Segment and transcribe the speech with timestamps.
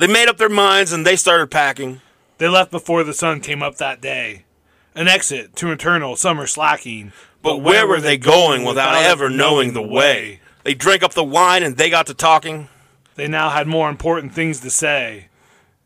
[0.00, 2.00] They made up their minds and they started packing.
[2.38, 4.46] They left before the sun came up that day.
[4.94, 7.12] An exit to eternal summer slacking.
[7.42, 10.40] But where were they going without ever knowing the way?
[10.64, 12.70] They drank up the wine and they got to talking.
[13.16, 15.28] They now had more important things to say.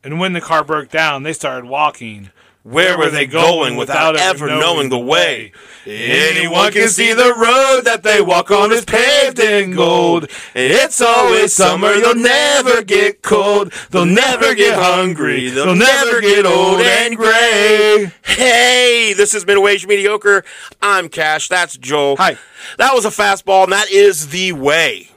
[0.05, 2.31] And when the car broke down, they started walking.
[2.65, 5.53] Where were they going without ever knowing the way?
[5.87, 10.31] Anyone can see the road that they walk on is paved in gold.
[10.55, 13.71] It's always summer, you'll never get cold.
[13.91, 15.51] They'll never get hungry.
[15.51, 18.11] They'll never get old and gray.
[18.25, 20.43] Hey, this is been Wage Mediocre.
[20.81, 21.49] I'm Cash.
[21.49, 22.17] That's Joel.
[22.17, 22.39] Hi.
[22.79, 25.11] That was a fastball, and that is the way.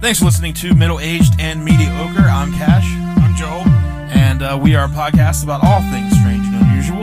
[0.00, 2.22] Thanks for listening to Middle Aged and Mediocre.
[2.30, 2.86] I'm Cash,
[3.18, 3.68] I'm Joel.
[4.16, 6.13] and uh, we are a podcast about all things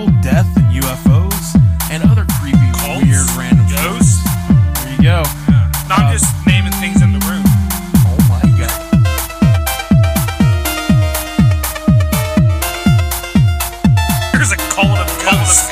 [0.07, 1.55] strange death and UFOs,
[1.91, 4.21] and other creepy, Cults, weird, random ghosts.
[4.21, 4.75] shit.
[4.75, 5.23] There you go.
[5.89, 7.43] Not Uh, just naming things in the room.
[8.07, 8.71] Oh my god.
[14.33, 15.69] There's a cult of ghosts.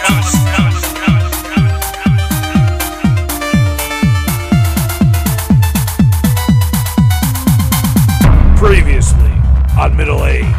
[8.57, 9.31] Previously
[9.77, 10.58] on Middle Age and Mediocre.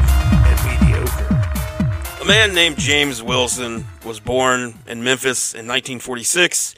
[2.20, 6.74] A man named James Wilson was born in Memphis in 1946.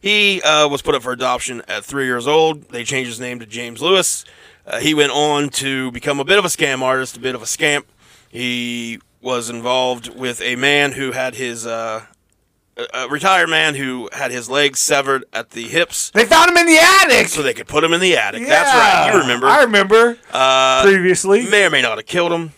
[0.00, 2.68] He uh, was put up for adoption at three years old.
[2.68, 4.24] They changed his name to James Lewis.
[4.66, 7.40] Uh, he went on to become a bit of a scam artist, a bit of
[7.40, 7.86] a scamp.
[8.28, 12.04] He was involved with a man who had his uh,
[12.92, 16.66] a retired man who had his legs severed at the hips, They found him in
[16.66, 17.28] the attic.
[17.28, 18.46] so they could put him in the attic.
[18.46, 19.12] That's right.
[19.12, 19.46] You remember?
[19.46, 20.18] I remember.
[20.32, 21.48] Uh, previously.
[21.48, 22.52] may or may not have killed him.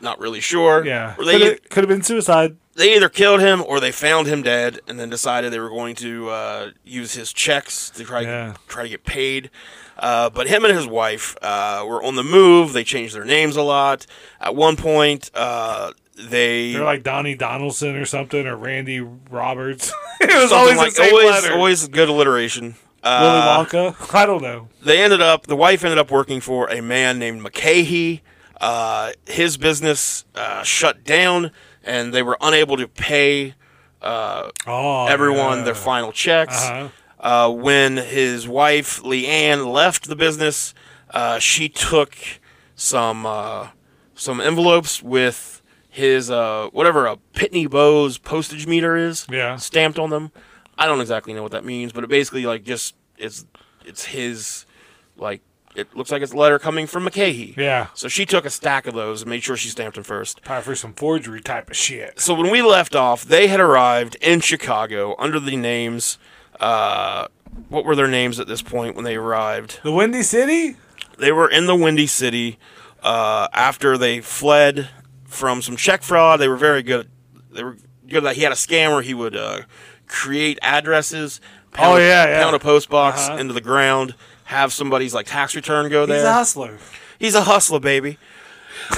[0.00, 0.84] Not really sure.
[0.84, 1.14] yeah.
[1.18, 2.56] Or they Could have been suicide.
[2.76, 5.94] they either killed him or they found him dead and then decided they were going
[5.96, 8.54] to uh, use his checks to try Yeah.
[8.68, 9.50] try to get paid.
[9.98, 12.72] Uh, but him and his wife uh, were on the move.
[12.72, 14.06] They changed their names a lot.
[14.40, 19.92] At one point, uh, they They're like Donnie Donaldson or something, or Randy Roberts.
[20.20, 21.52] it was always like always letter.
[21.54, 22.76] always good alliteration.
[23.04, 24.14] Willy Uh, Wonka.
[24.14, 24.68] I don't know.
[24.84, 28.20] they ended up the wife ended up working for a man named McCahey.
[28.60, 31.50] Uh, his business uh, shut down,
[31.84, 33.54] and they were unable to pay
[34.02, 35.64] Oh, everyone yeah.
[35.64, 36.64] their final checks.
[36.64, 36.88] Uh-huh.
[37.20, 40.72] Uh, when his wife Leanne left the business,
[41.10, 42.16] uh, she took
[42.76, 43.68] some uh,
[44.14, 49.56] some envelopes with his uh, whatever a Pitney Bowes postage meter is Yeah.
[49.56, 50.30] stamped on them.
[50.76, 53.44] I don't exactly know what that means, but it basically like just it's
[53.84, 54.64] it's his
[55.16, 55.42] like
[55.74, 57.56] it looks like it's a letter coming from McCahey.
[57.56, 57.88] Yeah.
[57.94, 60.42] So she took a stack of those and made sure she stamped them first.
[60.42, 62.18] Probably for some forgery type of shit.
[62.20, 66.18] So when we left off, they had arrived in Chicago under the names.
[66.58, 67.28] Uh,
[67.68, 69.80] what were their names at this point when they arrived?
[69.82, 70.76] The Windy City?
[71.18, 72.58] They were in the Windy City
[73.02, 74.88] uh, after they fled
[75.24, 76.40] from some check fraud.
[76.40, 77.08] They were very good.
[77.52, 77.76] They were
[78.08, 78.22] good.
[78.24, 79.62] That he had a scam where he would uh,
[80.06, 81.40] create addresses.
[81.72, 82.42] Pound, Oh, yeah, yeah.
[82.42, 83.38] Pound a post box Uh-huh.
[83.38, 84.14] into the ground.
[84.48, 86.16] Have somebody's like tax return go there.
[86.18, 86.78] He's a hustler.
[87.18, 88.16] He's a hustler, baby.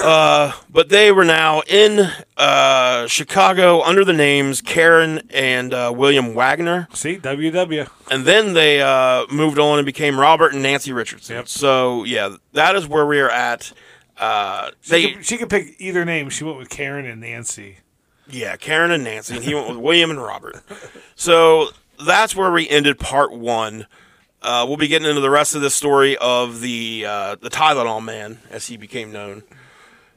[0.01, 6.35] Uh, but they were now in uh, Chicago under the names Karen and uh, William
[6.35, 7.89] Wagner, See, WW.
[8.11, 11.37] and then they uh, moved on and became Robert and Nancy Richardson.
[11.37, 11.49] Yep.
[11.49, 13.73] So yeah, that is where we are at.
[14.19, 16.29] Uh, She, they could, she could pick either name.
[16.31, 17.79] She went with Karen and Nancy.
[18.29, 20.63] yeah, Karen and Nancy, and he went with William and Robert.
[21.17, 21.71] So
[22.07, 23.87] that's where we ended part one.
[24.43, 28.03] Uh, we'll be getting into the rest of the story of the uh, the Tylenol
[28.05, 29.43] Man, as he became known,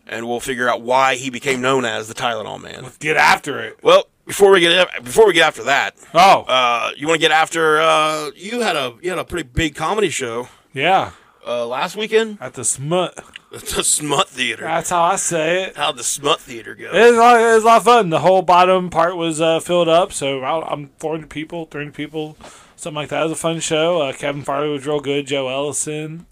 [0.07, 2.83] and we'll figure out why he became known as the Tylenol Man.
[2.83, 3.79] Let's Get after it.
[3.83, 7.31] Well, before we get before we get after that, Oh, uh, you want to get
[7.31, 7.81] after?
[7.81, 11.11] Uh, you had a you had a pretty big comedy show yeah.
[11.45, 13.17] uh, last weekend At the smut.
[13.53, 14.63] at the Smut Theater.
[14.63, 15.75] That's how I say it.
[15.75, 16.95] How'd the Smut Theater goes.
[16.95, 18.09] It was, a lot, it was a lot of fun.
[18.09, 22.35] The whole bottom part was uh, filled up, so I'm 400 people, 300 people,
[22.83, 23.21] something like that.
[23.21, 24.01] It was a fun show.
[24.01, 25.25] Uh, Kevin Farley was real good.
[25.27, 26.25] Joe Ellison.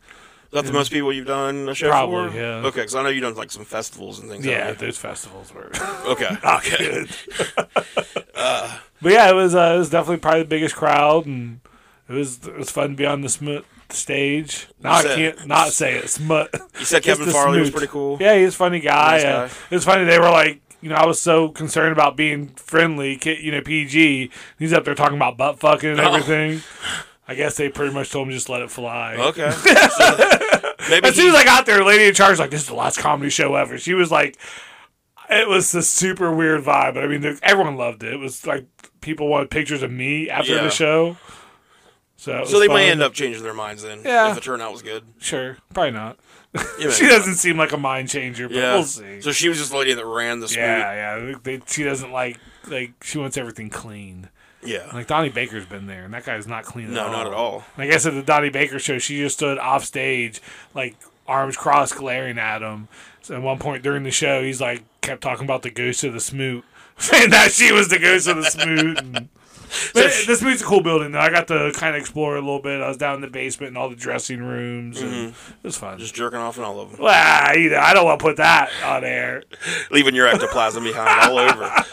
[0.46, 2.36] Is that the most people you've done a show Probably, for?
[2.38, 2.56] yeah.
[2.68, 4.46] Okay, because I know you've done like some festivals and things.
[4.46, 5.72] Yeah, those festivals were.
[6.06, 6.36] Okay.
[6.44, 7.06] Okay.
[9.04, 11.60] But yeah, it was uh, it was definitely probably the biggest crowd, and
[12.08, 14.68] it was it was fun to be on the smut stage.
[14.80, 16.08] Now I can't not say it.
[16.10, 16.54] Smut.
[16.78, 18.18] You said Kevin Farley was pretty cool.
[18.20, 19.18] Yeah, he's a funny guy.
[19.18, 19.54] Nice Uh, guy.
[19.72, 20.04] it was funny.
[20.06, 24.30] They were like, you know, I was so concerned about being friendly, you know, PG.
[24.60, 26.14] He's up there talking about butt fucking and Oh.
[26.14, 26.62] everything.
[27.28, 29.16] I guess they pretty much told him just let it fly.
[29.18, 29.52] Okay.
[30.82, 32.68] So, maybe As soon as I got there, lady in charge was like, "This is
[32.68, 34.36] the last comedy show ever." She was like,
[35.30, 38.14] "It was a super weird vibe." But I mean, everyone loved it.
[38.14, 38.66] It was like
[39.00, 40.64] people wanted pictures of me after Yeah.
[40.64, 41.18] the show.
[42.18, 42.76] So, so they fun.
[42.78, 44.02] may end up changing their minds then.
[44.04, 44.30] Yeah.
[44.30, 45.04] If the turnout was good.
[45.20, 46.18] Sure, probably not.
[46.80, 48.74] She doesn't seem like a mind changer, but Yeah.
[48.74, 49.22] we'll see.
[49.22, 50.60] So she was just the lady that ran the Smoot.
[50.60, 51.36] yeah, yeah.
[51.44, 52.38] They, she doesn't like
[52.68, 54.30] like she wants everything clean.
[54.64, 54.90] Yeah.
[54.94, 56.94] Like Donnie Baker's been there, and that guy's not clean.
[56.94, 57.12] No, at all.
[57.12, 57.64] not at all.
[57.78, 60.42] I guess at the Donnie Baker show, she just stood off stage,
[60.76, 60.96] like
[61.28, 62.88] arms crossed, glaring at him.
[63.22, 66.14] So at one point during the show, he's like kept talking about the ghost of
[66.14, 66.64] the Smoot,
[66.98, 69.00] saying that she was the ghost of the Smoot.
[69.00, 69.30] And,
[69.94, 71.20] but she- the Smoot's a cool building, though.
[71.20, 72.82] I got to kind of explore it a little bit.
[72.82, 75.34] I was down in the basement and all the dressing rooms, and it
[75.64, 75.98] was fun.
[76.00, 77.02] Just jerking off in all of them.
[77.02, 79.44] well, know, I don't want to put that on air.
[79.92, 81.64] Leaving your ectoplasm behind all over.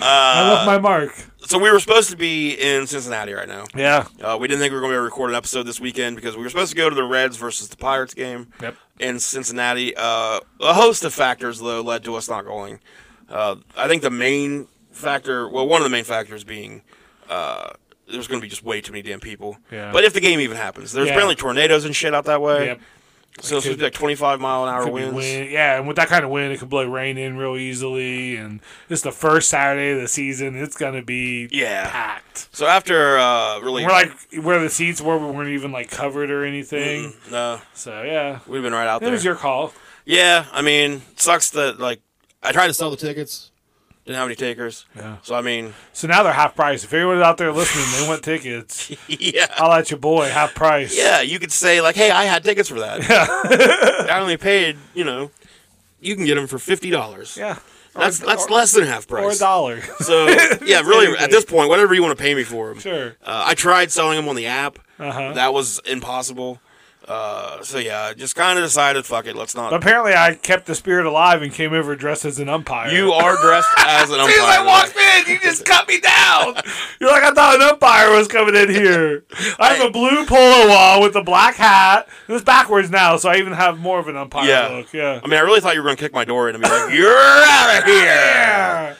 [0.00, 1.12] I left my mark.
[1.38, 3.64] So we were supposed to be in Cincinnati right now.
[3.74, 4.06] Yeah.
[4.22, 5.80] Uh, we didn't think we were going to be able to record an episode this
[5.80, 8.76] weekend because we were supposed to go to the Reds versus the Pirates game Yep.
[9.00, 9.94] in Cincinnati.
[9.96, 12.78] Uh, a host of factors, though, led to us not going.
[13.28, 16.82] Uh, I think the main factor, well, one of the main factors being
[17.28, 17.70] uh,
[18.10, 19.58] there's going to be just way too many damn people.
[19.70, 19.92] Yeah.
[19.92, 21.12] But if the game even happens, there's Yeah.
[21.12, 22.66] apparently tornadoes and shit out that way.
[22.66, 22.80] Yep.
[23.40, 25.14] So it's supposed to be like 25 mile an hour winds.
[25.14, 28.34] wind- Yeah, and with that kind of wind, it could blow rain in real easily.
[28.34, 28.58] And
[28.88, 30.56] it's the first Saturday of the season.
[30.60, 31.88] It's gonna be Yeah.
[31.88, 32.48] packed.
[32.50, 34.10] So after uh, really, We're like
[34.42, 37.14] where the seats were, we weren't even like covered or anything.
[37.30, 39.12] no, So yeah, we've been right out it there.
[39.12, 39.72] was your call.
[40.04, 42.00] Yeah, I mean, sucks that like
[42.42, 43.52] I tried to sell the tickets,
[44.08, 44.86] didn't have any takers.
[44.96, 45.18] Yeah.
[45.22, 46.82] So I mean, So now they're half price.
[46.82, 48.90] If anyone out there listening, they want tickets.
[49.08, 50.96] yeah, I'll let your boy half price.
[50.96, 53.08] yeah, you could say like, hey, I had tickets for that.
[53.08, 53.26] Yeah.
[54.14, 55.30] I only paid, you know,
[56.00, 57.36] you can get them for fifty dollars.
[57.36, 57.58] yeah.
[57.94, 59.38] That's Or- that's or- less than half Or a price.
[59.40, 59.80] dollar.
[60.00, 60.26] So
[60.64, 62.78] yeah, really, at this point, whatever you want to pay me for them.
[62.78, 63.16] sure.
[63.24, 64.78] Uh, I tried selling them on the app.
[64.98, 65.32] Uh-huh.
[65.34, 66.60] That was impossible.
[67.08, 69.72] Uh, so yeah, just kind of decided, fuck it, let's not.
[69.72, 72.92] Apparently, I kept the spirit alive and came over dressed as an umpire.
[72.92, 74.36] You are dressed as an umpire.
[74.38, 76.54] As I walked in, you just cut me down.
[77.00, 79.24] You're like, I thought an umpire was coming in here.
[79.58, 82.08] I have a blue polo on with a black hat.
[82.28, 84.68] It's backwards now, so I even have more of an umpire Yeah.
[84.68, 84.92] look.
[84.92, 85.20] Yeah.
[85.24, 86.68] I mean, I really thought you were going to kick my door in and be
[86.68, 88.96] like, "You're out of here."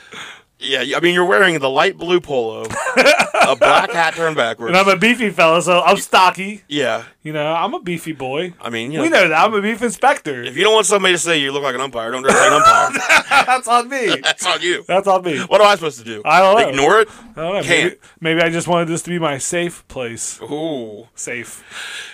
[0.61, 0.85] Yeah.
[0.97, 4.69] I mean, you're wearing the light blue polo, a black hat turned backwards.
[4.71, 6.63] And I'm a beefy fella, so I'm stocky.
[6.69, 8.55] yeah, You know, I'm a beefy boy.
[8.61, 9.35] I mean, you know, We know that.
[9.39, 10.43] I'm a beef inspector.
[10.43, 12.49] if you don't want somebody to say you look like an umpire, don't dress like
[12.51, 13.45] an umpire.
[13.47, 14.17] That's on me.
[14.23, 14.85] That's on you.
[14.89, 15.39] That's on me.
[15.41, 16.23] What am I supposed to do?
[16.25, 16.69] I don't know.
[16.69, 17.09] Ignore it?
[17.37, 17.63] I don't know.
[17.63, 17.93] Can't.
[18.21, 20.41] Maybe, maybe I just wanted this to be my safe place.
[20.43, 21.63] Ooh, Safe.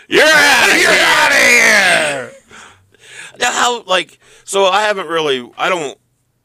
[0.08, 0.88] you're out of here.
[0.90, 2.32] out of here.
[3.40, 4.66] Now, how like so?
[4.66, 5.50] I haven't really.
[5.56, 5.98] I don't.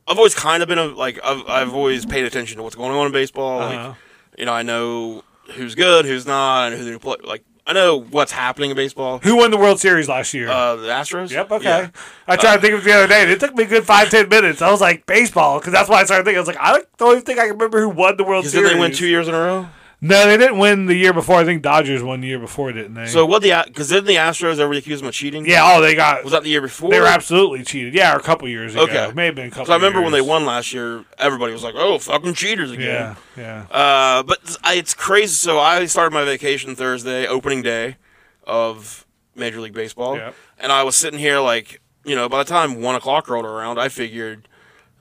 [0.10, 1.20] I've always kind of been a like.
[1.24, 3.62] I've I've always paid attention to what's going on in baseball.
[3.62, 3.88] Uh-huh.
[3.90, 3.96] Like,
[4.38, 5.24] you know, I know
[5.54, 7.18] who's good, who's not, and who they play.
[7.24, 9.20] Like, I know what's happening in baseball.
[9.20, 10.50] Who won the World Series last year?
[10.50, 11.30] Uh, the Astros.
[11.32, 11.52] Yep.
[11.52, 11.66] Okay.
[11.66, 11.90] Yeah.
[12.28, 13.22] I tried to think of it the other day.
[13.24, 14.62] and It took me a good five ten minutes.
[14.62, 16.38] I was like baseball because that's why I started thinking.
[16.38, 18.70] I was like, I don't even think I can remember who won the World Series.
[18.70, 19.68] did they win two years in a row?
[20.02, 21.36] No, they didn't win the year before.
[21.36, 23.08] I think Dodgers won the year before, didn't they?
[23.08, 25.46] So what the because didn't the Astros ever accuse them of cheating?
[25.46, 25.62] yeah.
[25.64, 26.24] Oh, they got.
[26.24, 26.90] Was that the year before?
[26.90, 27.94] They were absolutely cheated.
[27.94, 28.84] Yeah, or a couple years ago.
[28.84, 29.12] Okay.
[29.14, 29.66] May have been a couple.
[29.66, 33.18] So I remember when they won last year, everybody was like, "Oh, fucking cheaters again."
[33.36, 33.66] Yeah.
[33.72, 33.78] Yeah.
[33.78, 35.34] Uh, but it's crazy.
[35.34, 37.98] So I started my vacation Thursday, opening day
[38.46, 39.06] of
[39.36, 40.36] Major League Baseball, Yep.
[40.60, 43.78] and I was sitting here like, you know, by the time one o'clock rolled around,
[43.80, 44.48] I figured,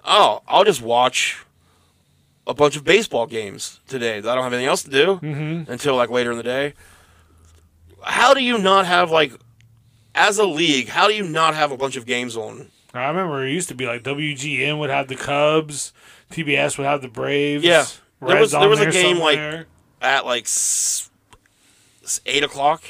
[0.05, 1.45] oh, I'll just watch
[2.49, 4.17] a bunch of baseball games today.
[4.19, 5.71] I don't have anything else to do Mm-hmm.
[5.71, 6.73] until like later in the day.
[8.03, 9.33] How do you not have like,
[10.15, 12.69] as a league, how do you not have a bunch of games on?
[12.95, 15.93] I remember it used to be like WGN would have the Cubs,
[16.33, 17.63] TBS would have the Braves.
[17.65, 17.85] Yeah.
[18.27, 19.67] There was- there was a there game, like.
[20.01, 21.11] At like s-
[22.25, 22.83] eight o'clock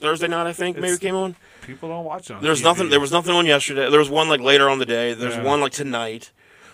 [0.00, 1.36] Thursday night, I think maybe It's- it came on.
[1.62, 2.30] people don't watch.
[2.32, 2.64] On There's TV.
[2.64, 2.88] nothing.
[2.90, 3.88] There was nothing on yesterday.
[3.90, 5.14] There was one like later on the day.
[5.14, 5.42] There's Yeah.
[5.44, 6.30] one like tonight.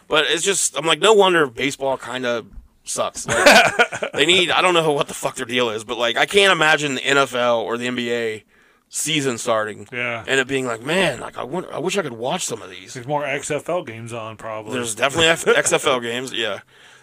[0.09, 2.47] But it's just I'm like no wonder baseball kind of
[2.85, 3.27] sucks.
[3.27, 6.27] Like, they need I don't know what the fuck their deal is, but like I
[6.27, 8.43] can't imagine the NFL or the NBA
[8.91, 10.23] season starting Yeah.
[10.29, 12.71] and it being like man, like I, wonder, I wish I could watch some of
[12.71, 12.95] these.
[12.95, 14.75] There's more XFL games on probably.
[14.75, 16.61] There's definitely F- XFL games, yeah.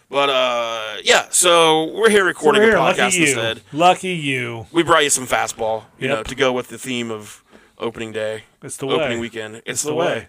[0.10, 1.28] But uh, yeah.
[1.32, 3.62] So we're here So recording we're here, a lucky podcast you.
[3.78, 4.68] Lucky you.
[4.72, 6.18] We brought you some fastball, you Yep.
[6.18, 7.44] know, to go with the theme of
[7.80, 9.22] opening day, It's the opening way.
[9.22, 9.62] weekend.
[9.66, 10.06] It's, the the, way.
[10.06, 10.28] way.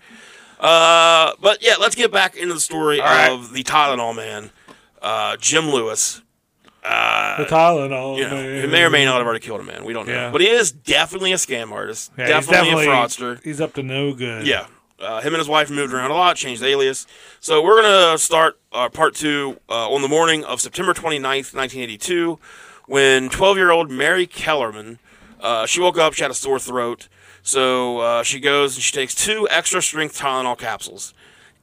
[0.62, 3.30] Uh, but yeah, let's get back into the story All right.
[3.32, 4.50] of the Tylenol man,
[5.02, 6.22] uh, Jim Lewis.
[6.84, 8.16] Uh, The Tylenol.
[8.16, 8.60] you know, man.
[8.62, 9.84] he may or may not have already killed a man.
[9.84, 10.30] We don't know, Yeah.
[10.30, 12.12] but he is definitely a scam artist.
[12.16, 13.42] Yeah, he's definitely, a fraudster.
[13.42, 14.46] He's up to no good.
[14.46, 14.66] Yeah.
[15.00, 17.08] Uh, him and his wife moved around a lot, changed alias.
[17.40, 21.54] So we're going to start uh, part two uh, on the morning of September 29th,
[21.54, 22.38] 1982,
[22.86, 25.00] when 12 year old Mary Kellerman,
[25.40, 27.08] uh, she woke up, she had a sore throat.
[27.42, 31.12] So uh, she goes and she takes two extra strength Tylenol capsules.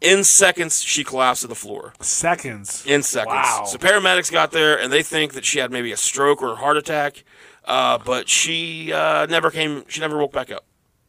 [0.02, 1.94] In seconds, she collapsed to the floor.
[2.00, 2.86] Seconds.
[2.86, 3.34] In seconds.
[3.34, 3.64] Wow.
[3.66, 6.56] So paramedics got there and they think that she had maybe a stroke or a
[6.56, 7.24] heart attack,
[7.66, 10.66] uh, but she uh, never came, she never woke back up.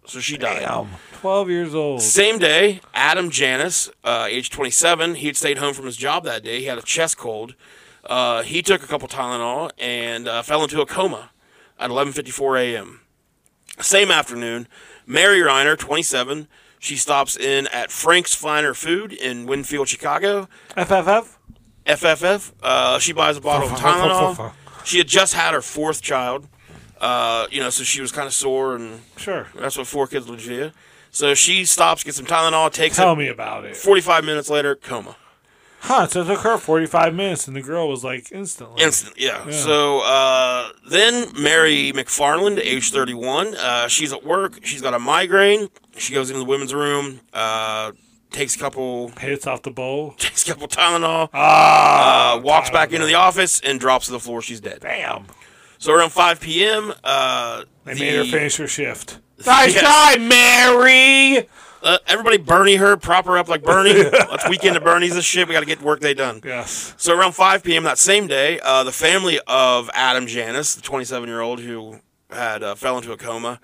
[0.07, 0.63] So she died.
[0.63, 0.89] Damn.
[1.21, 2.03] 12 years old.
[2.03, 6.43] Same day, Adam Janus, uh, age 27, he had stayed home from his job that
[6.43, 6.59] day.
[6.61, 7.55] He had a chest cold.
[8.05, 11.31] Uh, he took a couple Tylenol and uh, fell into a coma
[11.79, 13.00] at 11:54 a.m.
[13.83, 14.69] Same afternoon,
[15.07, 20.49] Mary Reiner, 27, she stops in at Frank's Finer Food in Winfield, Chicago.
[20.77, 21.37] FFF?
[21.87, 22.53] FFF.
[22.63, 24.53] Uh, she buys a bottle of Tylenol.
[24.85, 26.49] She had just had her fourth child.
[27.01, 29.47] Uh, you know, so she was kind of sore, and Sure.
[29.55, 30.71] that's what four kids would do.
[31.11, 33.03] So she stops, gets some Tylenol, takes it.
[33.03, 33.17] Tell it.
[33.17, 33.77] me about it.
[33.77, 35.17] 45 minutes later, coma.
[35.83, 38.83] Huh, so it took her 45 minutes and the girl was like instantly.
[38.83, 39.51] Instant, yeah.
[39.51, 44.65] So uh, then Mary McFarland, age 31, uh, she's at work.
[44.65, 45.69] She's got a migraine.
[45.97, 47.93] She goes into the women's room, uh,
[48.31, 50.13] takes a couple, Hits off the bowl.
[50.19, 52.35] takes a couple Tylenol, Ah!
[52.37, 54.43] uh, walks back into the office, and drops to the floor.
[54.43, 54.81] She's dead.
[54.81, 55.27] Bam.
[55.79, 59.19] So around 5 p.m., uh, They the- made her finish her shift.
[59.47, 59.81] Nice Yes.
[59.83, 61.49] try, Mary!
[61.83, 63.95] Uh, everybody Bernie her, prop her up like Bernie.
[64.13, 65.49] Let's weekend to Bernie's this shit.
[65.49, 66.41] We got to get work day done.
[66.45, 66.95] Yes.
[66.99, 67.85] So around 5 p.m.
[67.85, 72.63] that same day, uh, the family of Adam Janus, the 27 year old who had
[72.63, 73.61] uh, fell into a coma,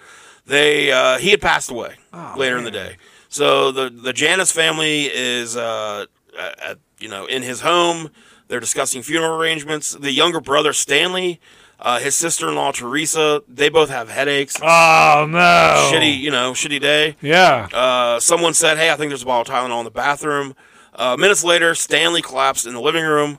[0.46, 1.96] they uh, he had passed away
[2.37, 2.96] later in the day.
[3.28, 6.06] So the the Janus family is uh,
[6.38, 8.11] at, you know in his home.
[8.49, 9.92] They're discussing funeral arrangements.
[9.92, 11.40] The younger brother Stanley,
[11.78, 14.56] uh, his sister in law Teresa, they both have headaches.
[14.62, 15.90] Oh, no.
[15.92, 17.16] Shitty, you know, shitty day.
[17.21, 17.68] Yeah.
[17.73, 20.54] Uh, someone said, "Hey, I think there's a bottle of Tylenol in the bathroom."
[20.95, 23.38] Uh, minutes later, Stanley collapsed in the living room.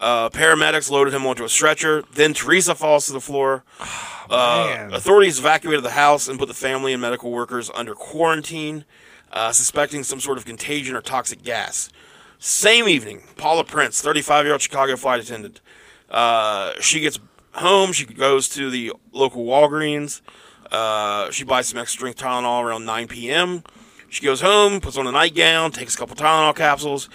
[0.00, 2.02] Uh, paramedics loaded him onto a stretcher.
[2.12, 3.64] Then Teresa falls to the floor.
[4.28, 4.92] Uh, man.
[4.92, 8.84] authorities evacuated the house and put the family and medical workers under quarantine,
[9.32, 11.90] uh, suspecting some sort of contagion or toxic gas.
[12.40, 15.60] Same evening, Paula Prince, 35 year old Chicago flight attendant.
[16.10, 17.20] Uh, she gets
[17.58, 17.92] home.
[17.92, 20.20] She goes to the local Walgreens.
[20.70, 23.62] Uh, she buys some extra strength Tylenol around 9 p.m.
[24.08, 27.08] She goes home, puts on a nightgown, takes a couple Tylenol capsules,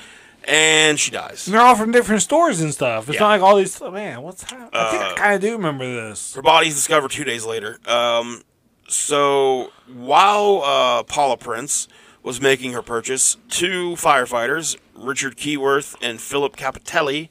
[0.46, 1.48] and she dies.
[1.48, 3.10] And they're all from different stores and stuff.
[3.10, 3.26] It's Yeah.
[3.26, 3.82] Uh, not like all these.
[3.82, 4.70] Man, what's happening?
[4.74, 6.34] I think I kind of do remember this.
[6.34, 7.80] Her body's discovered two days later.
[7.86, 8.42] Um,
[8.88, 11.88] so while uh, Paula Prince
[12.24, 17.30] was making her purchase, two firefighters, Richard Keyworth and Philip Cappitelli,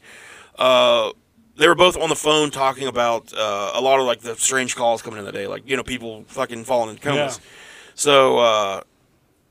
[0.58, 1.10] uh,
[1.60, 4.74] they were both on the phone talking about uh, a lot of like the strange
[4.74, 7.38] calls coming in the day, like you know people fucking falling in comas.
[7.38, 7.48] Yeah.
[7.94, 8.80] So uh,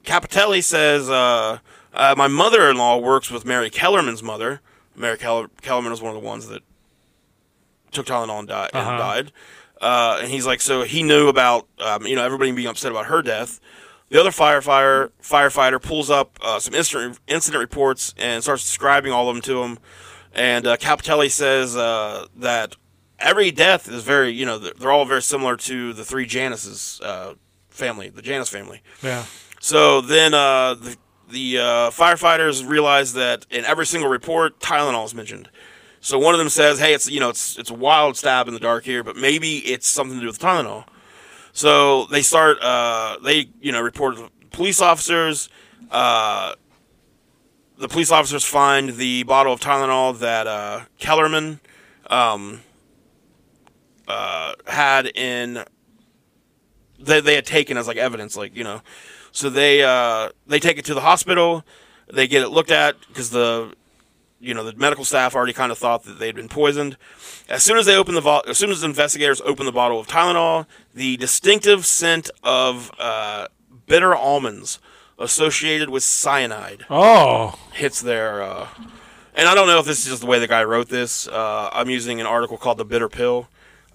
[0.04, 1.60] Cappitelli says, uh,
[1.94, 4.62] uh, "My mother-in-law works with Mary Kellerman's mother.
[4.96, 6.64] Mary Keller- Kellerman was one of the ones that
[7.92, 8.98] took Tylenol and, di- Uh-huh.
[8.98, 9.32] died.
[9.82, 13.06] Uh, and he's like, so he knew about, um, you know, everybody being upset about
[13.06, 13.62] her death.
[14.10, 19.30] The other firefighter firefighter pulls up uh, some incident incident reports and starts describing all
[19.30, 19.78] of them to him.
[20.34, 22.76] And uh, Cappitelli says uh, that
[23.20, 27.02] every death is very, you know, they're, they're all very similar to the three Janices
[27.02, 27.34] uh,
[27.70, 28.82] family, the Janus family.
[29.02, 29.26] Yeah.
[29.60, 30.98] So then uh, the
[31.30, 35.50] the uh, firefighters realize that in every single report, Tylenol is mentioned.
[36.02, 38.54] So one of them says, "Hey, it's you know it's it's a wild stab in
[38.54, 40.86] the dark here, but maybe it's something to do with Tylenol."
[41.52, 45.50] So they start uh, they you know report to police officers.
[45.92, 46.56] Uh,
[47.80, 51.62] the police officers find the bottle of Tylenol that uh, Kellerman
[52.08, 52.62] um,
[54.08, 55.64] uh, had in
[57.00, 58.82] they, they had taken as like evidence, like you know.
[59.32, 61.64] So they uh, they take it to the hospital.
[62.12, 63.74] They get it looked at because the
[64.42, 66.98] you know the medical staff already kind of thought that they'd been poisoned.
[67.48, 70.08] As soon as they open the vo- as soon as investigators open the bottle of
[70.08, 73.48] Tylenol, the distinctive scent of uh,
[73.86, 74.80] bitter almonds
[75.20, 77.58] associated with cyanide Oh.
[77.74, 78.42] hits their.
[78.42, 78.68] Uh,
[79.36, 81.28] and I don't know if this is just the way the guy wrote this.
[81.28, 83.48] Uh, I'm using an article called "The Bitter Pill."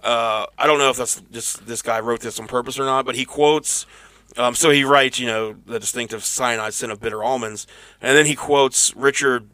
[0.02, 3.06] Uh, I don't know if that's just this guy wrote this on purpose or not,
[3.06, 3.86] but he quotes.
[4.36, 7.66] Um, so he writes, you know, the distinctive cyanide scent of bitter almonds,
[8.02, 9.48] and then he quotes Richard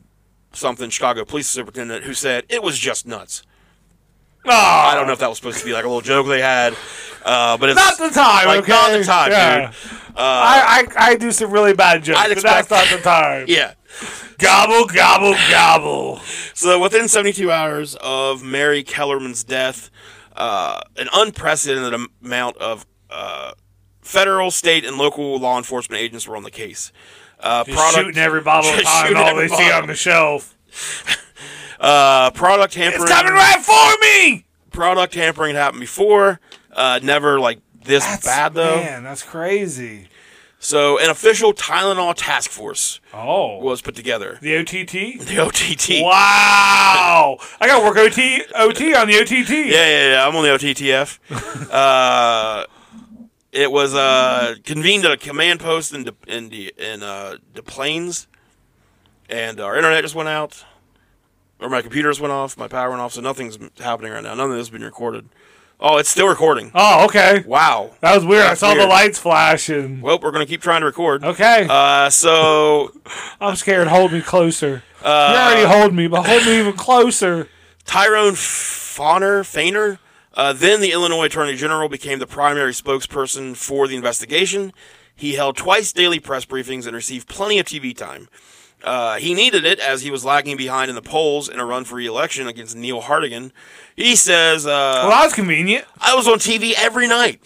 [0.53, 3.43] something, Chicago police superintendent, who said it was just nuts.
[4.47, 6.75] I don't know if that was supposed to be like a little joke they had,
[7.25, 8.73] uh, but it's Not the time, like okay?
[8.73, 9.67] not the time, Yeah.
[9.67, 9.77] dude.
[10.17, 13.45] I, I I do some really bad jokes, I'd but that's expect- not the time.
[13.49, 13.75] Yeah.
[14.39, 16.21] Gobble, gobble, gobble.
[16.55, 19.91] So within 72 hours of Mary Kellerman's death,
[20.35, 23.53] uh, an unprecedented amount of uh,
[24.01, 26.91] federal, state, and local law enforcement agents were on the case.
[27.39, 30.57] Uh, Just shooting every bottle of Tylenol they see on the shelf.
[31.81, 33.03] uh, product tampering.
[33.03, 34.45] It's coming right for me.
[34.71, 36.39] Product tampering happened before.
[36.73, 38.77] Uh, never like this bad though.
[38.77, 40.07] Man, that's crazy.
[40.63, 44.39] So an official Tylenol task force Oh, was put together.
[44.43, 45.27] the OTT.
[45.27, 46.03] The OTT.
[46.05, 49.49] Wow, I got to work OT OT on the OTT.
[49.51, 50.29] Yeah, yeah, yeah.
[50.29, 51.19] I'm on the OTTF.
[51.73, 52.67] uh,
[53.53, 57.63] it was uh, convened at a command post in De, in the in uh, Des
[57.63, 58.29] Plaines,
[59.31, 60.63] and our internet just went out,
[61.61, 64.35] or my computers went off, my power went off, so nothing's happening right now.
[64.35, 65.29] None of this has been recorded.
[65.83, 66.71] Oh, it's still recording.
[66.75, 67.43] Oh, okay.
[67.47, 67.93] Wow.
[68.01, 68.45] That was weird.
[68.45, 71.25] I saw the lights flash and Well, we're gonna keep trying to record.
[71.25, 71.67] okay.
[71.71, 72.93] Uh, so
[73.41, 73.89] I'm scared.
[73.89, 74.83] Hold me closer.
[75.03, 77.49] Uh, you already hold me, but hold me even closer.
[77.87, 79.99] Tyrone Fahner, Fainer,
[80.35, 84.73] uh, then the Illinois Attorney General, became the primary spokesperson for the investigation.
[85.17, 88.29] He held twice daily press briefings and received plenty of TV time.
[88.83, 91.85] Uh, he needed it as he was lagging behind in the polls in a run
[91.85, 93.53] for re-election against Neil Hartigan.
[93.97, 94.71] He says, uh,
[95.03, 95.85] Well, that was convenient.
[96.01, 97.41] "I was on TV every night.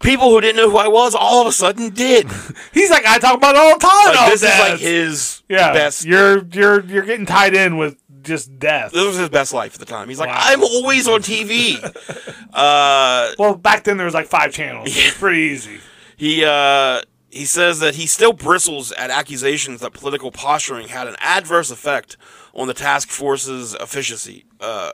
[0.00, 2.26] People who didn't know who I was all of a sudden did.
[2.72, 4.14] He's like, I talk about it all the time.
[4.14, 5.72] Like, this is like his yeah.
[5.72, 6.04] best.
[6.04, 8.92] You're you're you're getting tied in with just death.
[8.92, 10.08] This was his best life at the time.
[10.08, 10.40] He's like, Wow.
[10.40, 11.82] I'm always on TV.
[12.52, 14.88] uh, Well, back then there was like five channels.
[14.96, 15.78] It's pretty easy.
[16.16, 17.02] He uh,
[17.34, 22.16] he says that he still bristles at accusations that political posturing had an adverse effect
[22.54, 24.92] on the task force's efficiency, uh,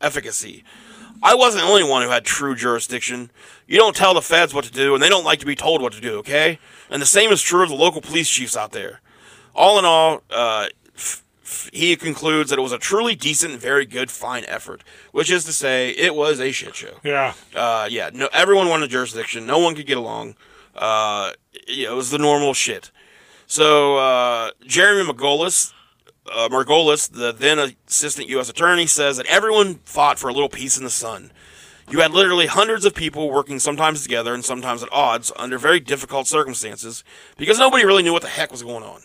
[0.00, 0.64] efficacy.
[1.22, 3.30] I wasn't the only one who had true jurisdiction.
[3.68, 5.80] You don't tell the feds what to do, and they don't like to be told
[5.80, 6.18] what to do.
[6.18, 6.58] Okay,
[6.90, 9.00] and the same is true of the local police chiefs out there.
[9.54, 10.66] All in all, uh,
[10.96, 14.82] f- f- he concludes that it was a truly decent, and very good, fine effort,
[15.12, 16.98] which is to say, it was a shit show.
[17.04, 17.34] Yeah.
[17.54, 19.46] Uh, yeah, no, everyone wanted jurisdiction.
[19.46, 20.34] No one could get along.
[20.76, 21.32] Uh,
[21.66, 22.90] yeah, it was the normal shit.
[23.46, 25.72] So uh, Jeremy Margolis,
[26.32, 28.48] uh, Margolis, the then assistant U.S.
[28.48, 31.32] attorney, says that everyone fought for a little peace in the sun.
[31.88, 35.78] You had literally hundreds of people working sometimes together and sometimes at odds under very
[35.78, 37.04] difficult circumstances
[37.38, 39.02] because nobody really knew what the heck was going on.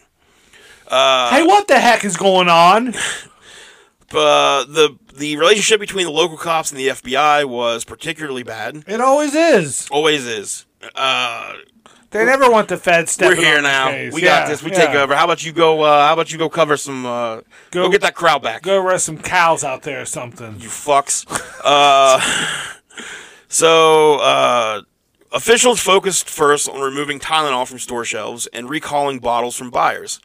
[1.30, 2.94] hey, what the heck is going on?
[4.14, 8.84] Uh, the the relationship between the local cops and the FBI was particularly bad.
[8.86, 9.88] It always is.
[9.90, 10.66] Always is.
[10.96, 11.54] Uh,
[12.12, 13.92] They never want the Fed stepping We're here now.
[13.92, 14.62] We Yeah, got this.
[14.64, 14.86] We yeah.
[14.88, 15.16] take over.
[15.16, 15.82] How about you go?
[15.82, 17.06] Uh, how about you go cover some?
[17.06, 17.36] Uh,
[17.72, 18.64] go, Go- get that crowd back.
[18.64, 20.56] Go arrest some cows out there or something.
[20.60, 21.26] You fucks.
[21.64, 22.20] uh,
[23.48, 24.82] so uh,
[25.32, 30.20] officials focused first on removing Tylenol from store shelves and recalling bottles from buyers.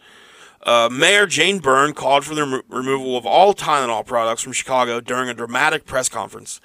[0.62, 5.00] Uh, Mayor Jane Byrne called for the remo- removal of all Tylenol products from Chicago
[5.00, 6.60] during a dramatic press conference.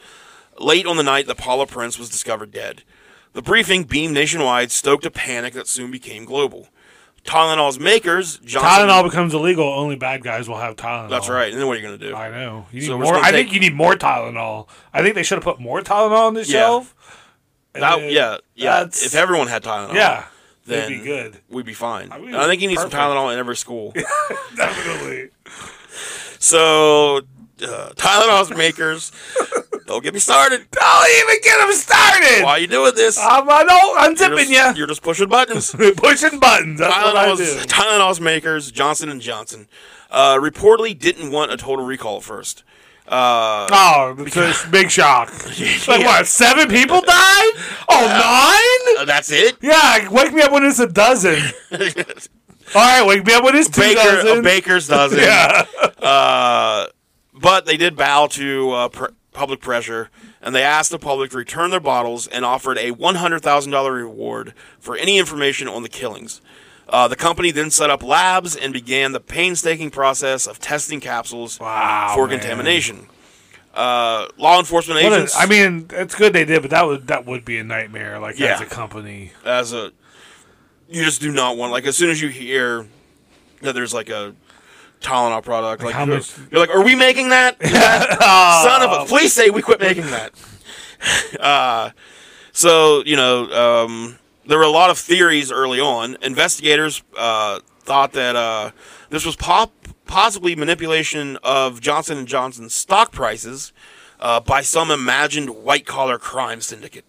[0.60, 2.84] Late on the night that Paula Prince was discovered dead.
[3.33, 6.67] The briefing, beamed nationwide, stoked a panic that soon became global.
[7.23, 8.87] Tylenol's makers, Johnson.
[8.87, 9.65] Tylenol becomes illegal.
[9.67, 11.09] Only bad guys will have Tylenol.
[11.09, 11.51] That's right.
[11.51, 12.15] And then what are you going to do?
[12.15, 12.65] I know.
[12.71, 13.13] You need So we're more.
[13.13, 14.67] just I think take- you need more Tylenol.
[14.93, 16.45] I think they should have put more Tylenol on the Yeah.
[16.51, 16.95] shelf.
[17.75, 18.71] And That- then yeah, yeah.
[18.79, 20.23] that's- If everyone had Tylenol, yeah,
[20.65, 21.37] then it'd be good.
[21.47, 22.09] We'd be fine.
[22.09, 22.91] mean, I think you need perfect.
[22.93, 23.93] some Tylenol in every school.
[24.57, 25.29] Definitely.
[26.39, 27.21] so
[27.62, 29.12] uh, Tylenol's makers,
[29.88, 30.65] don't get me started.
[30.71, 32.43] Don't even get them started.
[32.43, 33.17] Why are you doing this?
[33.19, 34.19] I'm, I don't.
[34.19, 34.80] you're, Unzipping just, you.
[34.80, 35.71] you're just pushing buttons.
[35.97, 36.80] Pushing buttons.
[36.80, 37.43] That's what I do.
[37.67, 39.67] Tylenol's makers, Johnson and Johnson,
[40.10, 42.63] uh, reportedly didn't want a total recall at first.
[43.08, 45.34] Uh, Oh, a big shock.
[45.88, 46.28] Like what?
[46.28, 47.52] Seven people died?
[47.89, 49.02] Oh, nine?
[49.02, 49.58] uh, that's it.
[49.62, 51.41] Yeah, wake me up when it's a dozen.
[52.74, 54.38] All right, wake me up when it's two Baker, dozen.
[54.38, 55.19] a baker's dozen.
[55.19, 55.65] yeah.
[56.02, 56.86] Uh,
[57.33, 60.09] but they did bow to uh, pr- public pressure,
[60.41, 64.95] and they asked the public to return their bottles and offered a $100,000 reward for
[64.97, 66.41] any information on the killings.
[66.89, 71.57] Uh, the company then set up labs and began the painstaking process of testing capsules
[71.59, 72.37] Wow, for man.
[72.39, 73.07] contamination.
[73.73, 77.07] Uh, law enforcement What agents, a, I mean, it's good they did, but that would
[77.07, 78.19] that would be a nightmare.
[78.19, 78.55] Like Yeah.
[78.55, 79.31] as a company.
[79.45, 79.93] as a,
[80.89, 82.85] you just do not want like as soon as you hear
[83.61, 84.35] that there's like a
[85.01, 87.59] Tylenol product, like, you're, much- you're like, are we making that?
[87.59, 89.05] That- Son of a!
[89.05, 90.31] Please say we quit making that.
[91.39, 91.89] uh,
[92.51, 96.17] so you know, um, there were a lot of theories early on.
[96.21, 98.71] Investigators uh, thought that uh,
[99.09, 99.73] this was pop-
[100.05, 103.73] possibly manipulation of Johnson and Johnson's stock prices
[104.19, 107.05] uh, by some imagined white collar crime syndicate.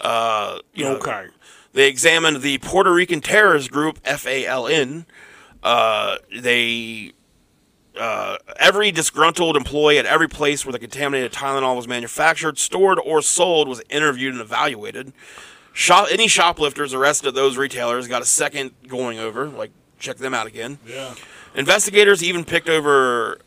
[0.00, 1.26] Uh, you know, Okay.
[1.72, 5.04] they examined the Puerto Rican terrorist group FALN.
[5.62, 7.12] Uh, they
[7.98, 13.22] uh, every disgruntled employee at every place where the contaminated Tylenol was manufactured, stored, or
[13.22, 15.12] sold was interviewed and evaluated.
[15.72, 20.34] Shop, any shoplifters arrested at those retailers got a second going over, like check them
[20.34, 20.78] out again.
[20.86, 21.14] Yeah.
[21.54, 23.38] Investigators even picked over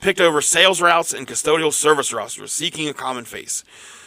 [0.00, 3.64] picked over sales routes and custodial service rosters, seeking a common face.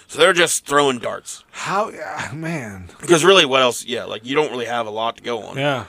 [0.07, 1.45] So they're just throwing darts.
[1.51, 1.89] How?
[1.89, 2.89] Yeah, man.
[2.99, 3.85] Because really, what else?
[3.85, 5.57] Yeah, like you don't really have a lot to go on.
[5.57, 5.85] Yeah.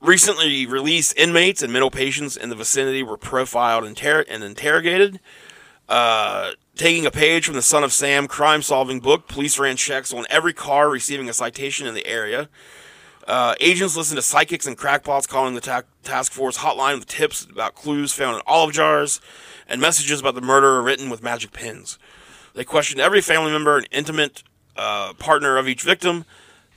[0.00, 5.20] Recently released inmates and mental patients in the vicinity were profiled and interrogated.
[5.88, 10.14] Uh, Taking a page from the Son of Sam crime solving book, police ran checks
[10.14, 12.48] on every car receiving a citation in the area.
[13.28, 17.44] Uh, agents listened to psychics and crackpots calling the ta- task force hotline with tips
[17.44, 19.20] about clues found in olive jars
[19.68, 21.98] and messages about the murder written with magic pens.
[22.54, 24.42] They questioned every family member and intimate
[24.74, 26.24] uh, partner of each victim,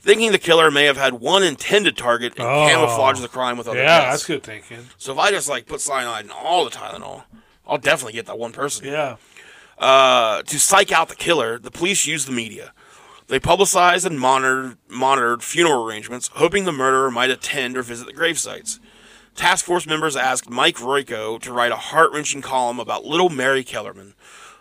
[0.03, 2.67] thinking the killer may have had one intended target and Oh.
[2.67, 4.89] camouflage the crime with other Yeah, that's good thinking.
[4.97, 7.23] So if I just like put cyanide in all the Tylenol,
[7.67, 8.85] I'll definitely get that one person.
[8.85, 9.15] Yeah.
[9.79, 12.73] Uh, to psych out the killer, the police used the media.
[13.27, 18.13] They publicized and monitored, monitored funeral arrangements, hoping the murderer might attend or visit the
[18.13, 18.79] grave sites.
[19.35, 23.63] Task force members asked Mike Royko to write a heart wrenching column about little Mary
[23.63, 24.13] Kellerman,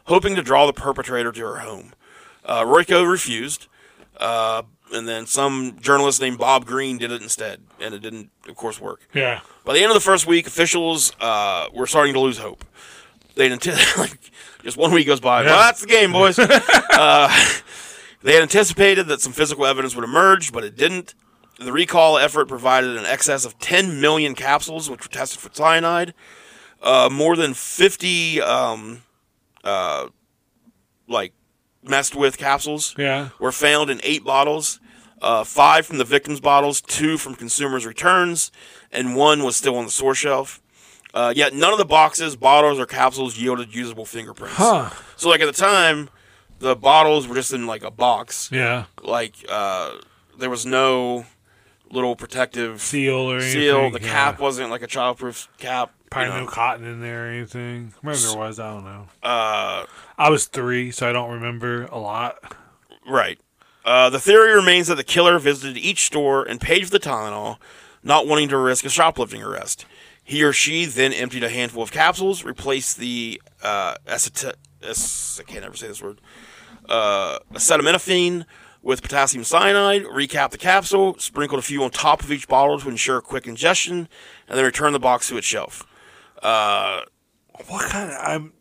[0.04, 1.92] hoping to draw the perpetrator to her home.
[2.44, 3.66] Uh, Royko refused,
[4.18, 8.56] uh, and then some journalist named Bob Greene did it instead, and it didn't, of
[8.56, 9.06] course, work.
[9.14, 9.40] Yeah.
[9.64, 12.64] By the end of the first week, officials uh, were starting to lose hope.
[13.34, 14.18] They ante- like
[14.62, 15.44] just one week goes by.
[15.44, 16.38] Well, that's the game, boys.
[16.38, 17.28] uh,
[18.22, 21.14] they had anticipated that some physical evidence would emerge, but it didn't.
[21.58, 26.12] The recall effort provided an excess of 10 million capsules, which were tested for cyanide.
[26.82, 29.02] Uh, more than 50, um,
[29.62, 30.08] uh,
[31.08, 31.32] like
[31.84, 33.30] messed with capsules Yeah.
[33.38, 34.80] were found in eight bottles.
[35.22, 38.50] Uh, five from the victim's bottles, two from consumers' returns,
[38.90, 40.60] and one was still on the store shelf.
[41.14, 44.56] Uh, yet none of the boxes, bottles, or capsules yielded usable fingerprints.
[44.56, 44.90] Huh.
[45.16, 46.10] So, like at the time,
[46.58, 48.50] the bottles were just in like a box.
[48.50, 48.84] Yeah.
[49.02, 49.98] Like uh,
[50.38, 51.26] there was no
[51.90, 53.52] little protective Seal or anything.
[53.52, 53.90] seal.
[53.90, 54.08] The yeah.
[54.08, 55.92] cap wasn't like a childproof cap.
[55.96, 56.40] you Probably know.
[56.40, 57.92] no cotton in there or anything.
[58.02, 58.58] Maybe there was.
[58.58, 59.08] I don't know.
[59.22, 59.84] Uh,
[60.18, 62.56] I was three, so I don't remember a lot.
[63.06, 63.38] Right.
[63.84, 67.58] Uh, the theory remains that the killer visited each store and paid for the Tylenol,
[68.02, 69.86] not wanting to risk a shoplifting arrest.
[70.24, 75.50] He or she then emptied a handful of capsules, replaced the uh, acet- ac- I
[75.50, 76.20] can't ever say this word
[76.88, 78.44] uh, acetaminophen
[78.82, 82.88] with potassium cyanide, recapped the capsule, sprinkled a few on top of each bottle to
[82.88, 84.08] ensure quick ingestion,
[84.48, 85.84] and then returned the box to its shelf.
[86.42, 87.02] Uh,
[87.68, 88.16] What kind of?
[88.20, 88.52] I'm.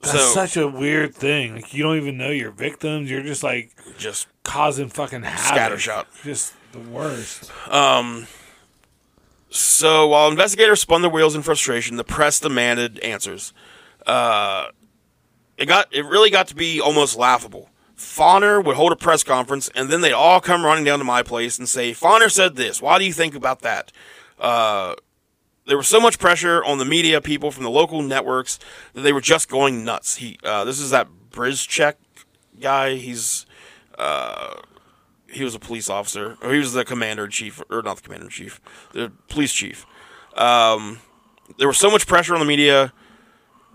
[0.00, 1.56] That's So- such a weird thing.
[1.56, 3.10] Like you don't even know your victims.
[3.10, 5.78] You're just like just causing fucking havoc.
[5.78, 6.04] Scattershot.
[6.24, 7.50] Just the worst.
[7.68, 8.26] Um.
[9.50, 13.52] So while investigators spun their wheels in frustration, the press demanded answers.
[14.06, 14.66] Uh,
[15.56, 17.70] it got it really got to be almost laughable.
[17.96, 21.22] Fahner would hold a press conference, and then they'd all come running down to my
[21.22, 22.80] place and say, "Fahner said this.
[22.80, 23.90] Why do you think about that?"
[24.38, 24.94] Uh,
[25.68, 28.58] there was so much pressure on the media people from the local networks
[28.94, 30.16] that they were just going nuts.
[30.16, 31.94] He, uh, this is that Brzeczek
[32.60, 32.96] guy.
[32.96, 33.46] He's
[35.30, 38.02] he was a police officer, or he was the commander in chief, or not the
[38.02, 38.60] commander in chief,
[38.92, 39.86] the police chief.
[40.36, 41.00] Um,
[41.58, 42.92] there was so much pressure on the media.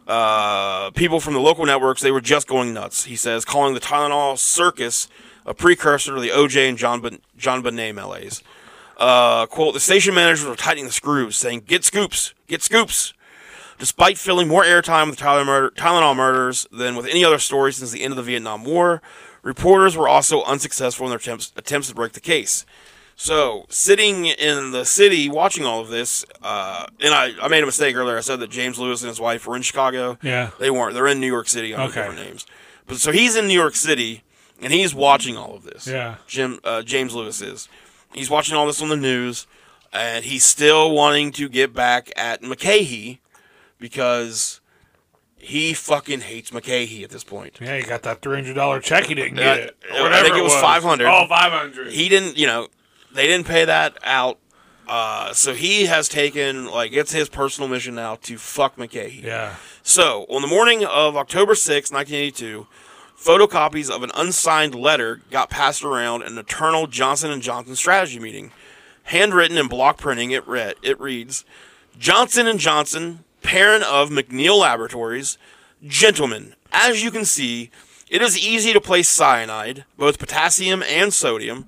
[0.08, 3.06] Uh, people from the local networks, they were just going nuts.
[3.06, 5.08] He says, calling the Tylenol circus
[5.46, 8.42] a precursor to the OJ and John ben- JonBenét melees.
[9.04, 13.14] Uh, quote: The station managers were tightening the screws, saying, "Get scoops, get scoops."
[13.80, 17.74] Despite filling more airtime with the Tyler murder, Tylenol murders than with any other story
[17.74, 19.02] since the end of the Vietnam War,
[19.42, 22.66] reporters were also unsuccessful in their attempts, attempts to break the case.
[23.16, 27.66] So, sitting in the city watching all of this, uh, and I, I made a
[27.66, 28.18] mistake earlier.
[28.18, 30.18] I said that James Lewis and his wife were in Chicago.
[30.24, 30.52] Yeah.
[30.60, 30.94] They weren't.
[30.94, 32.08] They're in New York City under Okay.
[32.08, 32.46] different names.
[32.88, 34.24] But so he's in New York City,
[34.62, 35.88] and he's watching all of this.
[35.88, 36.16] Yeah.
[36.28, 37.68] Jim uh, James Lewis is.
[38.14, 39.48] He's watching all this on the news,
[39.92, 43.20] and he's still wanting to get back at McCahey
[43.80, 44.62] because
[45.38, 47.58] he fucking hates McCahey at this point.
[47.62, 49.06] Yeah, he got that three hundred dollar check.
[49.06, 49.78] He didn't Yeah, get it.
[49.92, 51.06] I Or whatever think it was 500.
[51.08, 51.92] Oh, 500.
[51.92, 52.68] He didn't, you know,
[53.14, 54.40] they didn't pay that out.
[54.88, 59.24] Uh, so he has taken like it's his personal mission now to fuck McCahey.
[59.24, 59.56] Yeah.
[59.82, 62.68] So, on the morning of October 6, 1982,
[63.24, 68.52] photocopies of an unsigned letter got passed around an eternal Johnson & Johnson strategy meeting.
[69.04, 71.46] Handwritten in block printing, it read, it reads,
[71.98, 75.38] Johnson & Johnson, parent of McNeil Laboratories,
[75.86, 77.70] gentlemen, as you can see,
[78.10, 81.66] it is easy to place cyanide, both potassium and sodium,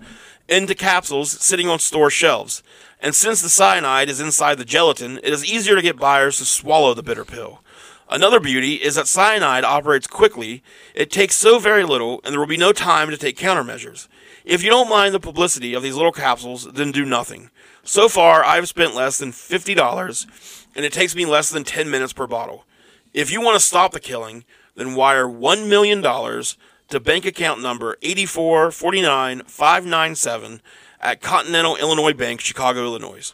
[0.48, 2.64] into capsules sitting on store shelves.
[3.00, 6.46] And since the cyanide is inside the gelatin, it is easier to get buyers to
[6.46, 7.62] swallow the bitter pill.
[8.10, 10.62] Another beauty is that cyanide operates quickly,
[10.94, 14.08] it takes so very little, and there will be no time to take countermeasures.
[14.44, 17.50] If you don't mind the publicity of these little capsules, then do nothing.
[17.84, 22.14] So far, I've spent less than $50, and it takes me less than 10 minutes
[22.14, 22.66] per bottle.
[23.12, 27.98] If you want to stop the killing, then wire $1 million to bank account number
[28.04, 30.60] 8449597
[31.02, 33.34] at Continental Illinois Bank, Chicago, Illinois.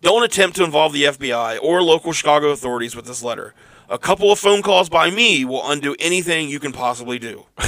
[0.00, 3.52] Don't attempt to involve the FBI or local Chicago authorities with this letter.
[3.92, 7.44] A couple of phone calls by me will undo anything you can possibly do.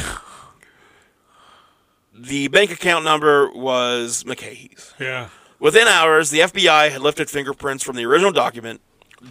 [2.15, 4.95] the bank account number was McKay's.
[4.99, 5.29] Yeah.
[5.61, 8.81] Within hours, the FBI had lifted fingerprints from the original document,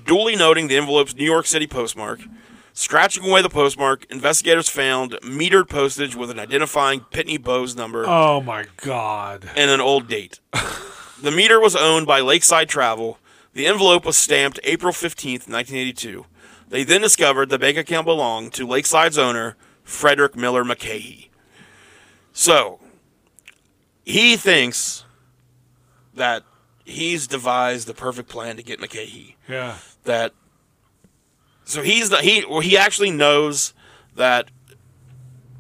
[0.06, 2.20] duly noting the envelope's New York City postmark.
[2.74, 8.40] Scratching away the postmark, investigators found metered postage with an identifying Pitney Bowes number Oh
[8.40, 9.50] my God.
[9.56, 10.40] and an old date.
[11.22, 13.18] the meter was owned by Lakeside Travel.
[13.54, 16.26] The envelope was stamped April 15th, 1982.
[16.70, 21.30] They then discovered the bank account belonged to Lakeside's owner, Frederick Miller McCahey.
[22.32, 22.80] So,
[24.04, 25.06] he thinks
[26.14, 26.44] that
[26.86, 29.36] he's devised the perfect plan to get McCahey.
[29.48, 29.78] Yeah.
[30.04, 30.34] That
[31.66, 33.74] so he's the he well, he actually knows
[34.16, 34.50] that.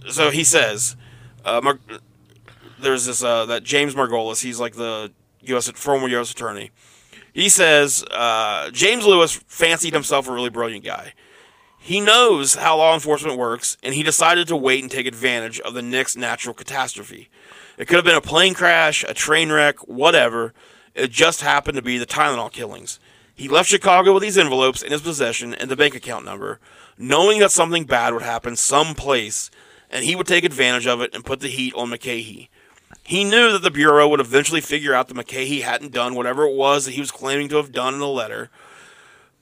[0.09, 0.97] So he says,
[1.45, 1.79] uh, Mar-
[2.79, 4.43] there's this uh, that James Margolis.
[4.43, 5.11] He's like the
[5.43, 5.69] U.S.
[5.71, 6.31] former U.S.
[6.31, 6.71] attorney.
[7.33, 11.13] He says uh, James Lewis fancied himself a really brilliant guy.
[11.79, 15.73] He knows how law enforcement works, and he decided to wait and take advantage of
[15.73, 17.29] the next natural catastrophe.
[17.77, 20.53] It could have been a plane crash, a train wreck, whatever.
[20.95, 22.99] It just happened to be the Tylenol killings.
[23.35, 26.59] He left Chicago with these envelopes in his possession and the bank account number,
[26.97, 29.49] knowing that something bad would happen someplace,
[29.89, 32.47] and he would take advantage of it and put the heat on McCahey.
[33.03, 36.55] He knew that the Bureau would eventually figure out that McCahey hadn't done whatever it
[36.55, 38.49] was that he was claiming to have done in the letter.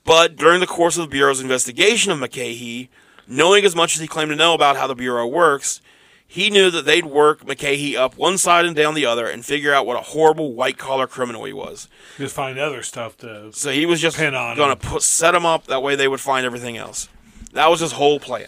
[0.04, 2.90] But during the course of the Bureau's investigation of McCahey,
[3.28, 5.82] knowing as much as he claimed to know about how the Bureau works,
[6.26, 9.74] he knew that they'd work McCahey up one side and down the other and figure
[9.74, 11.90] out what a horrible white collar criminal he was.
[12.18, 13.52] Just find other stuff to.
[13.52, 14.78] So he was just Pin on going him.
[14.78, 17.10] to put set him up that way they would find everything else.
[17.54, 18.48] That was his whole plan.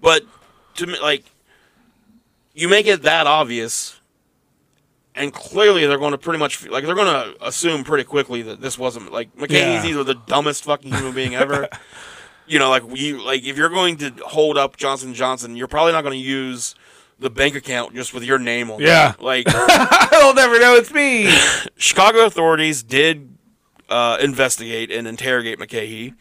[0.00, 0.22] But
[0.76, 1.24] to me, like,
[2.54, 4.00] you make it that obvious,
[5.14, 8.60] and clearly they're going to pretty much like they're going to assume pretty quickly that
[8.60, 9.86] this wasn't like McCahey's Yeah.
[9.86, 11.68] either the dumbest fucking human being ever.
[12.46, 15.92] you know, like we like if you're going to hold up Johnson Johnson, you're probably
[15.92, 16.74] not going to use
[17.18, 18.80] the bank account just with your name on.
[18.82, 18.86] it.
[18.86, 19.14] Yeah.
[19.20, 19.46] like.
[20.14, 21.26] I'll never know it's me.
[21.76, 23.36] Chicago authorities did
[23.88, 26.14] uh, investigate and interrogate McCahey.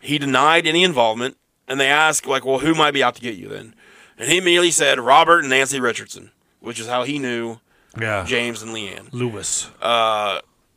[0.00, 3.34] He denied any involvement, and they asked, like, well, who might be out to get
[3.34, 3.74] you then?
[4.16, 7.58] And he immediately said Robert and Nancy Richardson, which is how he knew
[7.98, 8.24] Yeah.
[8.24, 9.08] James and Leanne.
[9.12, 9.70] Lewis.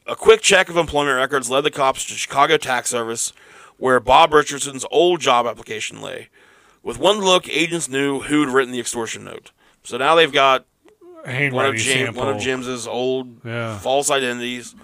[0.07, 3.33] A quick check of employment records led the cops to Chicago Tax Service,
[3.77, 6.29] where Bob Richardson's old job application lay.
[6.83, 9.51] With one look, agents knew who'd written the extortion note.
[9.83, 10.65] So now they've got
[11.23, 13.77] one of, James, one of Jim's old Yeah.
[13.77, 14.75] false identities.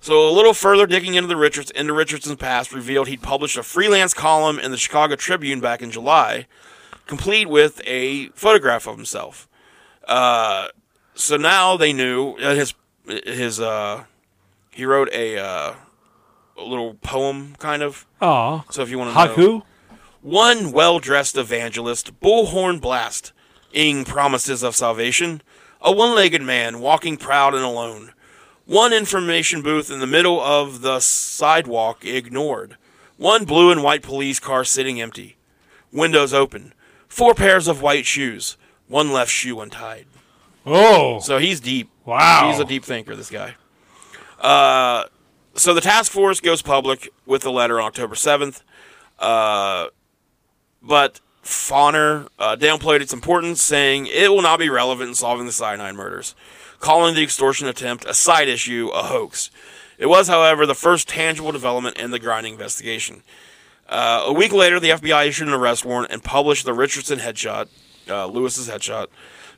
[0.00, 3.62] So a little further digging into the Richards into Richardson's past revealed he'd published a
[3.62, 6.46] freelance column in the Chicago Tribune back in July,
[7.06, 9.46] complete with a photograph of himself.
[10.08, 10.68] Uh,
[11.20, 12.74] so now they knew that his
[13.06, 14.04] his uh,
[14.70, 15.74] he wrote a uh,
[16.56, 18.06] a little poem kind of.
[18.20, 18.64] Aw.
[18.70, 19.62] So if you want to know, Haiku?
[20.22, 23.32] one well dressed evangelist, bullhorn blast,
[23.72, 25.42] ing promises of salvation,
[25.80, 28.12] a one legged man walking proud and alone,
[28.66, 32.76] one information booth in the middle of the sidewalk ignored,
[33.16, 35.36] one blue and white police car sitting empty,
[35.92, 36.72] windows open,
[37.08, 38.56] four pairs of white shoes,
[38.88, 40.06] one left shoe untied.
[40.66, 41.20] Oh.
[41.20, 41.90] So he's deep.
[42.04, 42.50] Wow.
[42.50, 43.54] He's a deep thinker, this guy.
[44.40, 45.04] Uh,
[45.54, 48.62] so the task force goes public with the letter on October 7th.
[49.18, 49.88] Uh,
[50.82, 55.52] but Fahner uh, downplayed its importance, saying it will not be relevant in solving the
[55.52, 56.34] cyanide murders,
[56.78, 59.50] calling the extortion attempt a side issue, a hoax.
[59.98, 63.22] It was, however, the first tangible development in the grinding investigation.
[63.88, 67.68] Uh, a week later, the FBI issued an arrest warrant and published the Richardson headshot,
[68.08, 69.08] uh, Lewis's headshot.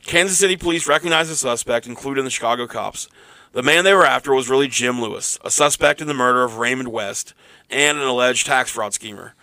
[0.05, 3.07] Kansas City police recognized the suspect, including the Chicago cops.
[3.53, 6.57] The man they were after was really Jim Lewis, a suspect in the murder of
[6.57, 7.33] Raymond West
[7.69, 9.35] and an alleged tax fraud schemer.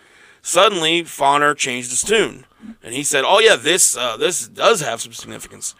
[0.42, 2.46] Suddenly, Fahner changed his tune,
[2.83, 5.75] and he said, "Oh yeah, this uh, this does have some significance."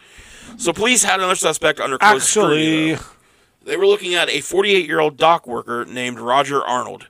[0.57, 2.93] So police had another suspect under close scrutiny.
[2.93, 3.07] Actually.
[3.63, 7.09] They were looking at a 48 year old dock worker named Roger Arnold.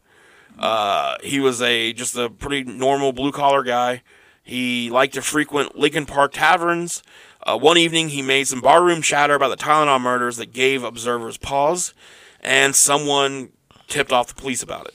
[0.59, 4.01] Uh, he was a just a pretty normal blue collar guy.
[4.43, 7.03] He liked to frequent Lincoln Park taverns.
[7.43, 11.37] Uh, one evening, he made some barroom chatter about the Tylenol murders that gave observers
[11.37, 11.93] pause,
[12.39, 13.49] and someone
[13.87, 14.93] tipped off the police about it.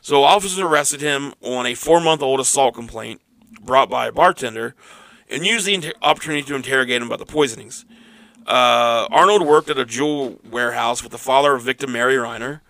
[0.00, 3.22] So officers arrested him on a four month old assault complaint
[3.62, 4.74] brought by a bartender
[5.30, 7.86] and used the inter- opportunity to interrogate him about the poisonings.
[8.46, 12.60] Uh, Arnold worked at a jewel warehouse with the father of victim Mary Reiner,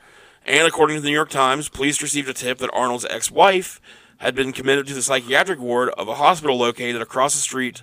[0.47, 3.81] and according to the New York Times, police received a tip that Arnold's ex wife
[4.19, 7.83] had been committed to the psychiatric ward of a hospital located across the street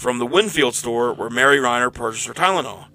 [0.00, 2.86] from the Winfield store where Mary Reiner purchased her Tylenol.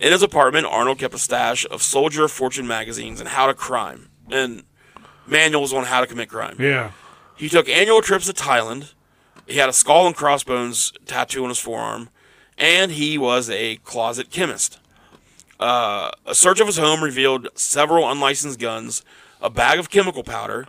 [0.00, 3.54] In his apartment, Arnold kept a stash of Soldier of Fortune magazines and How to
[3.54, 4.64] Crime, and
[5.26, 6.56] manuals on how to commit crime.
[6.58, 6.90] yeah.
[7.36, 8.94] He took annual trips to Thailand.
[9.46, 12.10] He had a skull and crossbones tattoo on his forearm,
[12.58, 14.78] and he was a closet chemist.
[15.60, 19.04] Uh, a search of his home revealed several unlicensed guns,
[19.40, 20.66] a bag of chemical powder,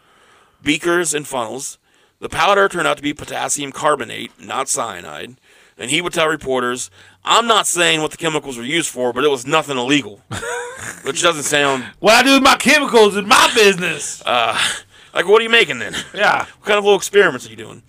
[0.62, 1.80] beakers, and funnels.
[2.20, 5.41] The powder turned out to be potassium carbonate, not cyanide.
[5.82, 6.92] And he would tell reporters,
[7.26, 10.22] I'm not saying what the chemicals were used for, but it was nothing illegal.
[11.04, 14.24] Which doesn't sound What I do with my chemicals is my business.
[14.26, 15.96] like, what are you making then?
[16.14, 16.46] yeah.
[16.46, 17.82] What kind of little experiments are you doing?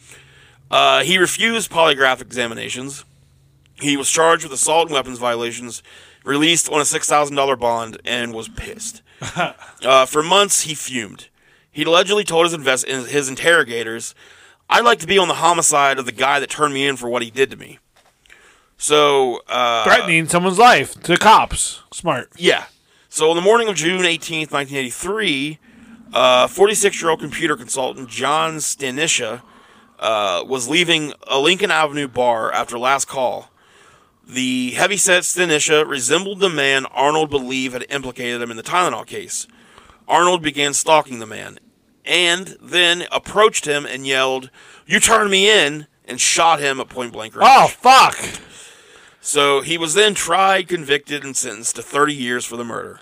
[0.71, 3.05] Uh, he refused polygraph examinations.
[3.75, 5.83] He was charged with assault and weapons violations,
[6.25, 9.03] released on a $6,000 bond, and was pissed.
[9.37, 11.29] uh, for months, he fumed.
[11.71, 14.15] He'd allegedly told his, invest- his interrogators,
[14.73, 17.09] I'd like to be on the homicide of the guy that turned me in for
[17.09, 17.79] what he did to me.
[18.79, 21.83] So, uh, Threatening someone's life to cops.
[21.93, 22.31] Smart.
[22.37, 22.65] yeah.
[23.11, 25.59] So on the morning of June 18th, 1983,
[26.49, 29.43] 46 year old computer consultant John Stanisha
[29.99, 33.51] uh, was leaving a Lincoln Avenue bar after last call.
[34.27, 39.47] The heavyset Stanisha resembled the man Arnold believed had implicated him in the Tylenol case.
[40.09, 41.59] Arnold began stalking the man
[42.05, 44.51] and then approached him and yelled,
[44.87, 47.49] You turned me in, and shot him at point blank range.
[47.49, 48.19] Oh, fuck.
[49.21, 53.01] So he was then tried, convicted, and sentenced to 30 years for the murder.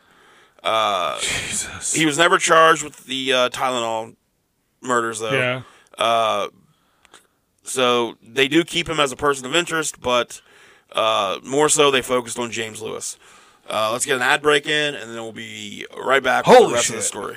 [1.21, 1.95] Jesus.
[1.95, 4.17] He was never charged with the uh, Tylenol
[4.83, 5.33] murders, though.
[5.33, 6.49] Yeah.
[7.63, 10.43] So they do keep him as a person of interest, but
[10.93, 13.17] uh, more so they focused on James Lewis.
[13.69, 16.75] Uh, let's get an ad break in, and then we'll be right back with the
[16.75, 17.37] rest of the story.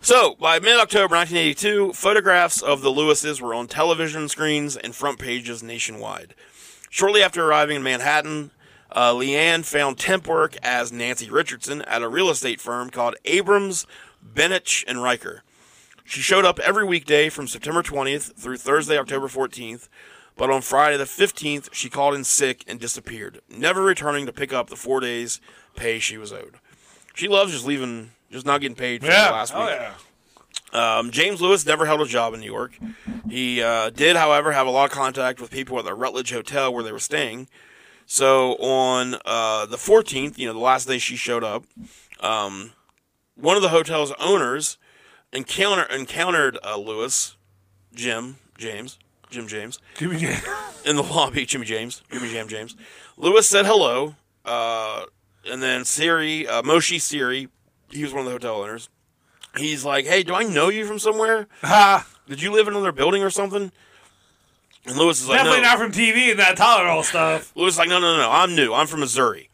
[0.00, 5.18] So, by mid October 1982, photographs of the Lewises were on television screens and front
[5.18, 6.34] pages nationwide.
[6.90, 8.50] Shortly after arriving in Manhattan,
[8.92, 13.86] uh, LeAnn found temp work as Nancy Richardson at a real estate firm called Abrams,
[14.22, 15.42] Bennett, and Riker.
[16.04, 19.88] She showed up every weekday from September 20th through Thursday, October 14th,
[20.36, 24.52] but on Friday the 15th, she called in sick and disappeared, never returning to pick
[24.52, 25.40] up the four days'
[25.76, 26.56] pay she was owed.
[27.14, 29.26] She loves just leaving, just not getting paid for Yeah.
[29.28, 29.70] the last Oh, week.
[29.78, 29.94] yeah.
[30.72, 32.72] Um, James Lewis never held a job in New York.
[33.30, 36.74] He uh, did, however, have a lot of contact with people at the Rutledge Hotel
[36.74, 37.46] where they were staying.
[38.06, 41.64] So on uh, the 14th, you know, the last day she showed up,
[42.20, 42.72] um,
[43.36, 44.76] one of the hotel's owners
[45.32, 47.36] encounter, encountered uh, Lewis,
[47.94, 48.98] Jim James,
[49.34, 50.40] Jim James, Jimmy Jam.
[50.86, 51.44] in the lobby.
[51.44, 52.76] Jimmy James, Jimmy Jam James.
[53.16, 55.04] Lewis said hello, uh,
[55.46, 57.48] and then Siri, uh, Moshi Siri,
[57.90, 58.88] he was one of the hotel owners.
[59.56, 61.46] He's like, "Hey, do I know you from somewhere?
[61.62, 62.06] Ha.
[62.28, 63.70] Did you live in another building or something?"
[64.86, 67.52] And Lewis is like, Definitely "No." not from TV and that Tylenol stuff.
[67.56, 68.72] Lewis is like, "No, no, no, I'm new.
[68.72, 69.50] I'm from Missouri."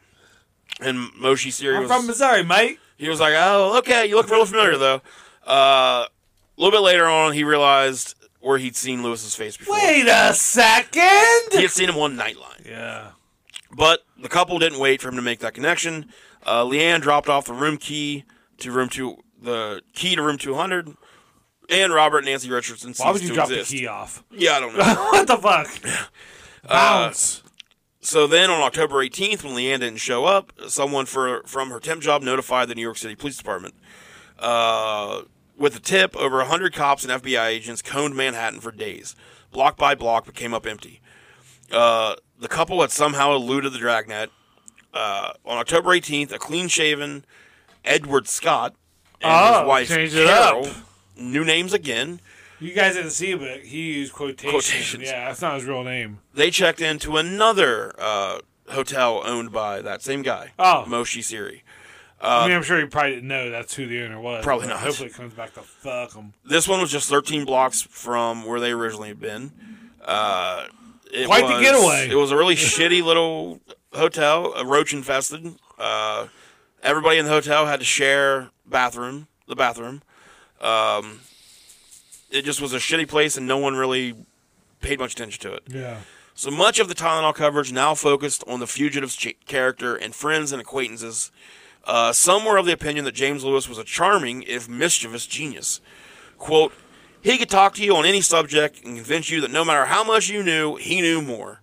[0.80, 2.78] And Moshi Siri I'm was from Missouri, mate.
[2.96, 4.06] he was like, "Oh, okay.
[4.06, 5.02] You look real familiar though."
[5.46, 6.08] Uh, a
[6.56, 9.74] little bit later on, he realized where he'd seen Lewis's face before.
[9.74, 11.53] Wait a second.
[11.53, 12.66] He had seen him on Nightline.
[12.66, 13.11] Yeah.
[13.72, 16.07] But the couple didn't wait for him to make that connection.
[16.44, 18.24] Uh, LeAnn dropped off the room key
[18.59, 20.88] to room two, the key to room two hundred,
[21.68, 22.94] and Robert and Nancy Richardson.
[22.96, 23.70] Why would you drop exist.
[23.70, 24.24] the key off?
[24.31, 24.85] Yeah, I don't know.
[25.12, 25.68] what the fuck?
[26.68, 27.42] Bounce.
[28.00, 32.03] so then, on October 18th, when LeAnn didn't show up, someone for from her temp
[32.03, 33.74] job notified the New York City Police Department.
[34.38, 35.22] Uh,
[35.61, 39.14] with the tip, over 100 cops and FBI agents combed Manhattan for days.
[39.53, 41.01] Block by block, but came up empty.
[41.70, 44.31] Uh, the couple had somehow eluded the dragnet.
[44.92, 47.25] Uh, on October 18th, a clean-shaven
[47.85, 48.75] Edward Scott
[49.20, 50.77] and Oh, his wife changed it Carol, up.
[51.16, 52.20] new names again,
[52.59, 54.51] You guys didn't see it, but he used quotations.
[54.51, 55.05] Quotations.
[55.05, 56.18] Yeah, that's not his real name.
[56.35, 60.85] they checked into another uh, hotel owned by that same guy, Oh.
[60.87, 61.62] Moshi Siri.
[62.22, 64.40] I mean, I'm sure he probably didn't know that's who the owner was.
[64.40, 64.80] Uh, Probably not.
[64.80, 66.35] Hopefully, it comes back to fuck him.
[66.44, 69.52] This one was just 13 blocks from where they originally had been.
[70.04, 70.66] Uh,
[71.12, 72.09] it Quite the getaway.
[72.11, 73.61] It was a really shitty little
[73.92, 75.54] hotel, a roach infested.
[75.78, 76.26] Uh,
[76.83, 80.02] everybody in the hotel had to share bathroom, the bathroom.
[80.60, 81.21] Um,
[82.31, 84.14] it just was a shitty place, and no one really
[84.81, 85.62] paid much attention to it.
[85.68, 85.98] Yeah.
[86.35, 90.52] So much of the Tylenol coverage now focused on the fugitive's ch- character and friends
[90.52, 91.31] and acquaintances.
[91.85, 95.81] Uh, some were of the opinion that James Lewis was a charming, if mischievous, genius.
[96.38, 96.72] Quote,
[97.22, 100.04] he could talk to you on any subject and convince you that no matter how
[100.04, 101.60] much you knew, he knew more.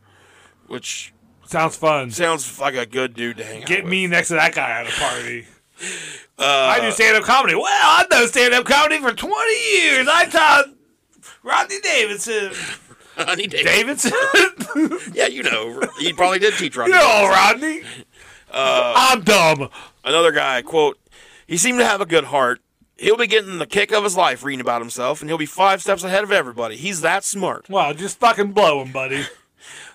[0.67, 1.13] Which
[1.45, 2.11] Sounds fun.
[2.11, 3.91] sounds like a good dude to hang out Get with.
[3.91, 5.45] me next to that guy at a party.
[6.37, 6.43] Uh,
[6.75, 7.55] I do stand up comedy.
[7.55, 10.07] Well, I've done stand up comedy for 20 years.
[10.11, 10.65] I taught
[11.43, 12.51] Rodney Davidson.
[13.17, 14.11] Rodney Davidson.
[14.33, 15.13] Davidson?
[15.13, 16.93] Yeah, you know, he probably did teach Rodney.
[16.93, 17.31] no, Davidson.
[17.31, 17.83] Rodney.
[18.53, 19.69] I'm dumb.
[20.03, 20.97] Another guy, quote,
[21.47, 22.61] he seemed to have a good heart.
[22.97, 25.81] He'll be getting the kick of his life reading about himself, and he'll be five
[25.81, 26.75] steps ahead of everybody.
[26.75, 27.69] He's that smart.
[27.69, 29.25] Well, just fucking blow him, buddy.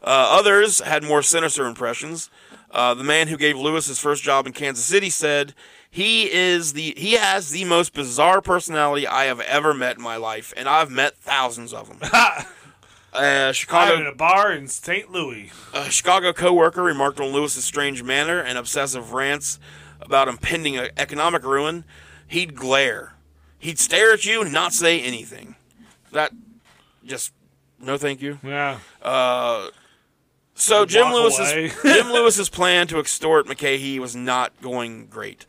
[0.04, 2.28] Uh, others had more sinister impressions.
[2.72, 5.54] Uh, the man who gave Lewis his first job in Kansas City said,
[5.88, 10.16] "He is the he has the most bizarre personality I have ever met in my
[10.16, 12.10] life, and I've met thousands of them."
[13.12, 15.10] uh, Chicago a bar in St.
[15.10, 15.50] Louis.
[15.74, 19.58] a Chicago coworker remarked on Lewis's strange manner and obsessive rants
[20.00, 21.84] about impending economic ruin.
[22.26, 23.14] He'd glare,
[23.58, 25.56] he'd stare at you and not say anything.
[26.12, 26.32] That
[27.04, 27.32] just
[27.80, 28.38] no, thank you.
[28.42, 28.78] Yeah.
[30.54, 31.74] So Jim Lewis's.
[31.82, 35.46] Jim Lewis's plan to extort McCahey was not going great.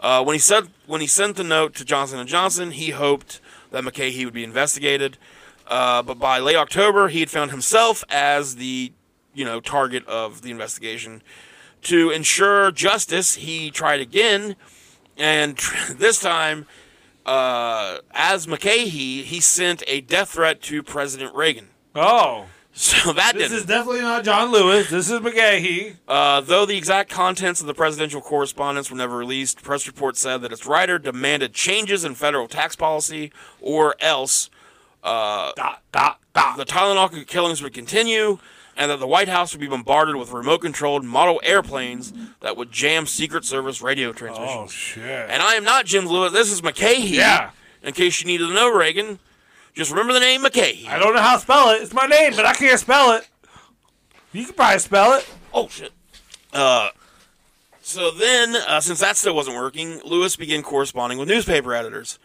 [0.00, 3.40] Uh, when he said when he sent the note to Johnson and Johnson, he hoped
[3.70, 5.18] that McCahey would be investigated.
[5.66, 8.92] Uh, but by late October, he had found himself as the
[9.34, 11.22] you know target of the investigation.
[11.82, 14.56] To ensure justice, he tried again,
[15.16, 15.56] and
[15.90, 16.66] this time,
[17.26, 21.68] uh, as McCahey, he sent a death threat to President Reagan.
[21.94, 22.46] Oh.
[22.76, 24.90] So that This didn't is definitely not John Lewis.
[24.90, 25.94] This is McCahey.
[26.08, 30.42] Uh, though the exact contents of the presidential correspondence were never released, press reports said
[30.42, 34.50] that its writer demanded changes in federal tax policy, or else
[35.04, 36.56] Dot, dot, dot.
[36.56, 38.38] the Tylenol killings would continue,
[38.76, 43.06] and that the White House would be bombarded with remote-controlled model airplanes that would jam
[43.06, 44.50] Secret Service radio transmissions.
[44.56, 45.30] Oh, shit.
[45.30, 46.32] And I am not Jim Lewis.
[46.32, 47.10] This is McCahey.
[47.10, 47.50] Yeah.
[47.82, 49.18] In case you needed to know, Reagan,
[49.74, 50.88] just remember the name McCahey.
[50.88, 51.82] I don't know how to spell it.
[51.82, 53.28] It's my name, but I can't spell it.
[54.32, 55.28] You can probably spell it.
[55.52, 55.92] Oh shit.
[56.52, 56.88] Uh,
[57.82, 62.18] so then, uh, since that still wasn't working, Lewis began corresponding with newspaper editors.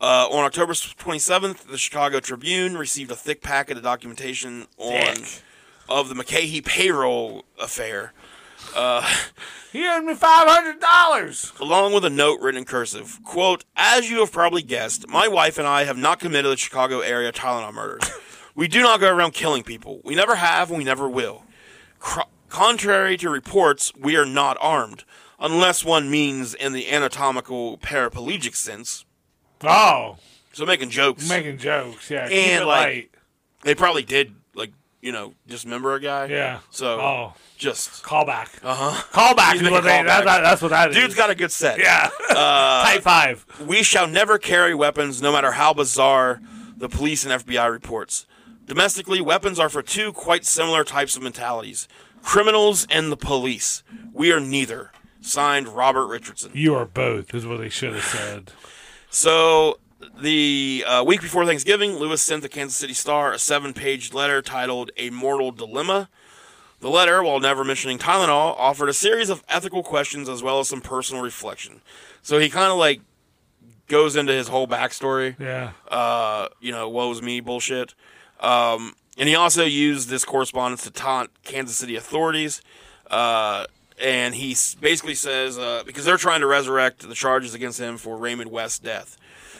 [0.00, 5.42] Uh, on October 27th, the Chicago Tribune received a thick packet of documentation on Thick.
[5.88, 8.12] of the McCahey payroll affair,
[9.72, 11.52] He owed me five hundred dollars.
[11.60, 13.20] along with a note written in cursive.
[13.24, 17.00] Quote, As you have probably guessed, my wife and I have not committed the Chicago
[17.00, 18.10] area Tylenol murders.
[18.54, 20.00] we do not go around killing people.
[20.04, 21.44] We never have and we never will.
[21.98, 25.04] Cr- contrary to reports, we are not armed,
[25.38, 29.04] unless one means in the anatomical paraplegic sense.
[29.70, 30.16] Oh,
[30.52, 31.28] So making jokes.
[31.28, 32.10] making jokes.
[32.10, 33.10] Yeah, keep And, it like, light.
[33.62, 36.26] they probably did, like, you know, dismember a guy.
[36.26, 36.60] Yeah.
[36.70, 38.02] So Oh, just.
[38.02, 38.48] callback.
[38.62, 39.02] Uh huh.
[39.12, 40.02] Callback He's is what they.
[40.02, 40.96] That, that, that's what that is.
[40.96, 41.78] Dude's got a good set.
[41.78, 42.08] yeah.
[42.30, 43.44] Type five.
[43.66, 46.40] We shall never carry weapons, no matter how bizarre
[46.76, 48.26] the police and FBI reports.
[48.66, 51.86] Domestically, weapons are for two quite similar types of mentalities
[52.22, 53.82] criminals and the police.
[54.14, 54.90] We are neither.
[55.20, 56.50] Signed, Robert Richardson.
[56.54, 58.52] You are both, is what they should have said.
[59.14, 59.78] So,
[60.20, 64.42] the uh, week before Thanksgiving, Lewis sent the Kansas City Star a seven page letter
[64.42, 66.08] titled A Mortal Dilemma.
[66.80, 70.68] The letter, while never mentioning Tylenol, offered a series of ethical questions as well as
[70.68, 71.80] some personal reflection.
[72.22, 73.02] So, he kind of like
[73.86, 75.70] goes into his whole backstory Yeah.
[75.88, 77.94] uh, you know, woes me bullshit.
[78.40, 82.62] Um, and he also used this correspondence to taunt Kansas City authorities.
[83.08, 83.66] Uh,
[84.02, 88.16] and he basically says, uh, because they're trying to resurrect the charges against him for
[88.16, 89.16] Raymond West's death.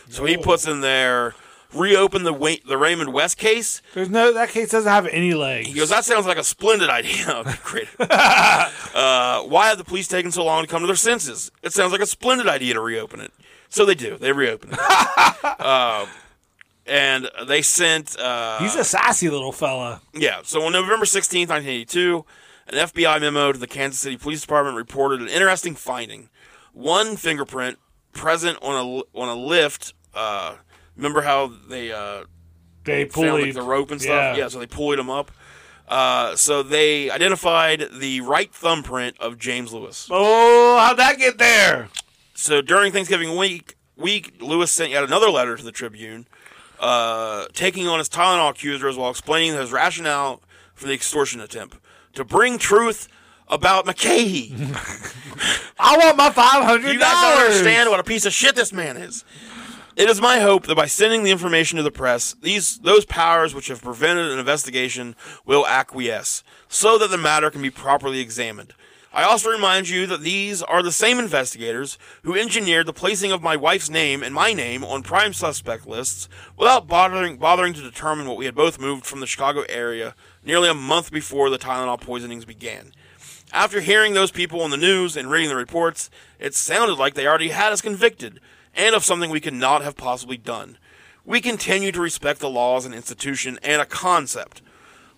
[0.09, 1.35] So he puts in there,
[1.73, 3.81] reopen the the Raymond West case.
[3.95, 4.33] There's no.
[4.33, 5.69] That case doesn't have any legs.
[5.69, 7.43] He goes, that sounds like a splendid idea.
[7.65, 7.89] Great.
[8.01, 11.51] uh, why have the police taken so long to come to their senses?
[11.63, 13.33] It sounds like a splendid idea to reopen it.
[13.69, 14.17] So they do.
[14.19, 14.79] They reopen it.
[14.79, 16.07] uh,
[16.87, 18.19] and they sent.
[18.19, 20.03] Uh, He's a sassy little fella.
[20.13, 20.41] yeah.
[20.45, 22.25] So on November 16th, 1982,
[22.67, 26.29] an FBI memo to the Kansas City Police Department reported an interesting finding.
[26.73, 27.79] One fingerprint
[28.13, 29.95] present on a on a lift.
[30.15, 30.57] Uh,
[30.97, 32.25] remember how they uh,
[32.85, 34.37] They found like, pulled the rope and stuff?
[34.37, 34.45] Yeah.
[34.45, 34.49] Yeah.
[34.49, 35.31] so they pulled him up.
[35.87, 40.09] Uh, so they identified the right thumbprint of James Lewis.
[40.11, 41.89] Oh, how'd that get there?
[42.33, 46.27] So during Thanksgiving week, week Lewis sent yet another letter to the Tribune,
[46.81, 50.43] uh, taking on his Tylenol accusers while explaining his rationale
[50.75, 51.77] for the extortion attempt
[52.15, 53.09] to bring truth
[53.49, 54.53] about McCahey.
[55.79, 58.73] I want my five hundred you guys don't understand what a piece of shit this
[58.73, 59.25] man is.
[59.97, 63.55] It is my hope that by sending the information to the press, these those powers
[63.55, 68.75] which have prevented an investigation will acquiesce, so that the matter can be properly examined.
[69.13, 73.45] I also remind you that these are the same investigators who engineered the placing of
[73.45, 78.27] my wife's name and my name on prime suspect lists without bothering bothering to determine
[78.27, 82.01] what we had both moved from the Chicago area nearly a month before the Tylenol
[82.01, 82.93] poisonings began.
[83.53, 87.27] After hearing those people on the news and reading the reports, it sounded like they
[87.27, 88.41] already had us convicted,
[88.75, 90.79] and of something we could not have possibly done.
[91.25, 94.61] We continue to respect the laws and institution and a concept.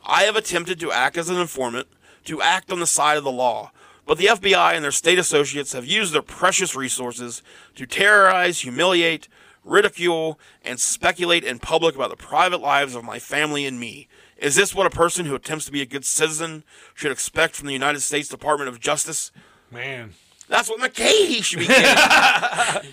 [0.04, 1.88] I have attempted to act as an informant,
[2.26, 3.72] to act on the side of the law.
[4.04, 7.42] But the FBI and their state associates have used their precious resources
[7.74, 9.26] to terrorize, humiliate,
[9.64, 14.06] ridicule, and speculate in public about the private lives of my family and me.
[14.38, 16.64] Is this what a person who attempts to be a good citizen
[16.94, 19.32] should expect from the United States Department of Justice?
[19.70, 20.12] Man.
[20.48, 22.92] That's what McCahey should be getting.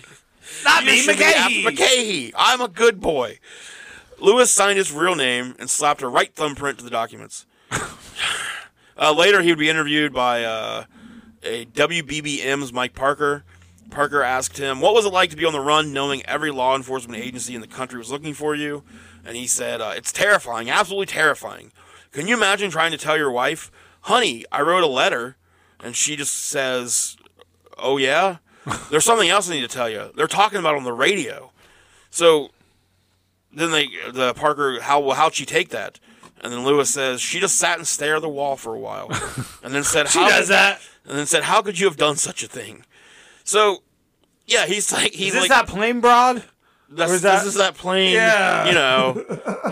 [0.64, 1.72] Not You should be after
[2.36, 3.38] I'm a good boy.
[4.18, 7.46] Lewis signed his real name and slapped a right thumbprint to the documents.
[8.96, 10.84] uh, later, he would be interviewed by uh,
[11.42, 13.44] a WBBM's Mike Parker.
[13.90, 16.76] Parker asked him, What was it like to be on the run knowing every law
[16.76, 18.82] enforcement agency in the country was looking for you?
[19.24, 21.72] And he said, uh, It's terrifying, absolutely terrifying.
[22.12, 23.70] Can you imagine trying to tell your wife,
[24.02, 25.36] Honey, I wrote a letter?
[25.80, 27.16] And she just says,
[27.78, 28.38] Oh, yeah?
[28.90, 30.10] There's something else I need to tell you.
[30.14, 31.52] They're talking about on the radio.
[32.10, 32.50] So
[33.52, 36.00] then they, the Parker, how how'd she take that?
[36.40, 39.08] And then Lewis says she just sat and stared at the wall for a while,
[39.62, 40.80] and then said, She "How?" does that.
[41.06, 42.84] And then said, "How could you have done such a thing?"
[43.44, 43.82] So,
[44.46, 46.42] yeah, he's like, he's Is this like, that plain broad?
[46.90, 48.66] that's, or is that- this is that plain, Yeah.
[48.66, 49.24] you know,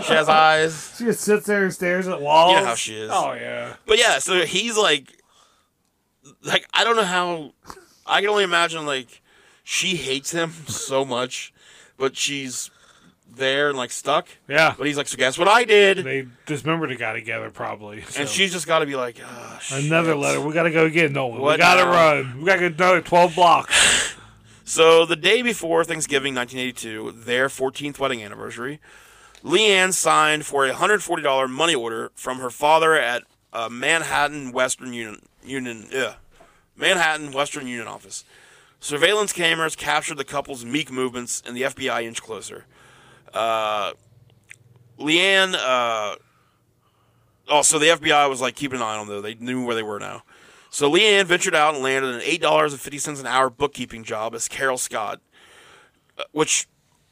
[0.05, 0.95] she has eyes.
[0.97, 2.53] She just sits there and stares at walls.
[2.53, 3.09] You know how she is.
[3.13, 3.75] Oh yeah.
[3.85, 5.17] But yeah, so he's like,
[6.43, 7.53] like I don't know how.
[8.05, 9.21] I can only imagine like
[9.63, 11.53] she hates him so much,
[11.97, 12.69] but she's
[13.35, 14.27] there and like stuck.
[14.47, 14.73] Yeah.
[14.77, 15.99] But he's like, so guess what I did?
[15.99, 18.01] They dismembered a guy together probably.
[18.03, 18.21] so.
[18.21, 20.41] And she's just got to be like, oh, another letter.
[20.41, 21.39] We gotta go again, don't we?
[21.39, 22.39] we gotta run.
[22.39, 24.15] We gotta get another twelve blocks.
[24.65, 28.79] So the day before Thanksgiving 1982, their 14th wedding anniversary,
[29.43, 35.27] LeAnn signed for a $140 money order from her father at uh, Manhattan Western Union,
[35.43, 36.15] Union ugh,
[36.77, 38.23] Manhattan Western Union office.
[38.79, 42.65] Surveillance cameras captured the couple's meek movements, and the FBI inched closer.
[43.33, 43.93] Uh,
[44.99, 46.15] LeAnn, uh,
[47.49, 49.15] also the FBI was like keeping an eye on them.
[49.15, 50.23] Though they knew where they were now.
[50.69, 54.03] So LeAnn ventured out and landed an eight dollars and fifty cents an hour bookkeeping
[54.03, 55.19] job as Carol Scott,
[56.17, 56.67] uh, which,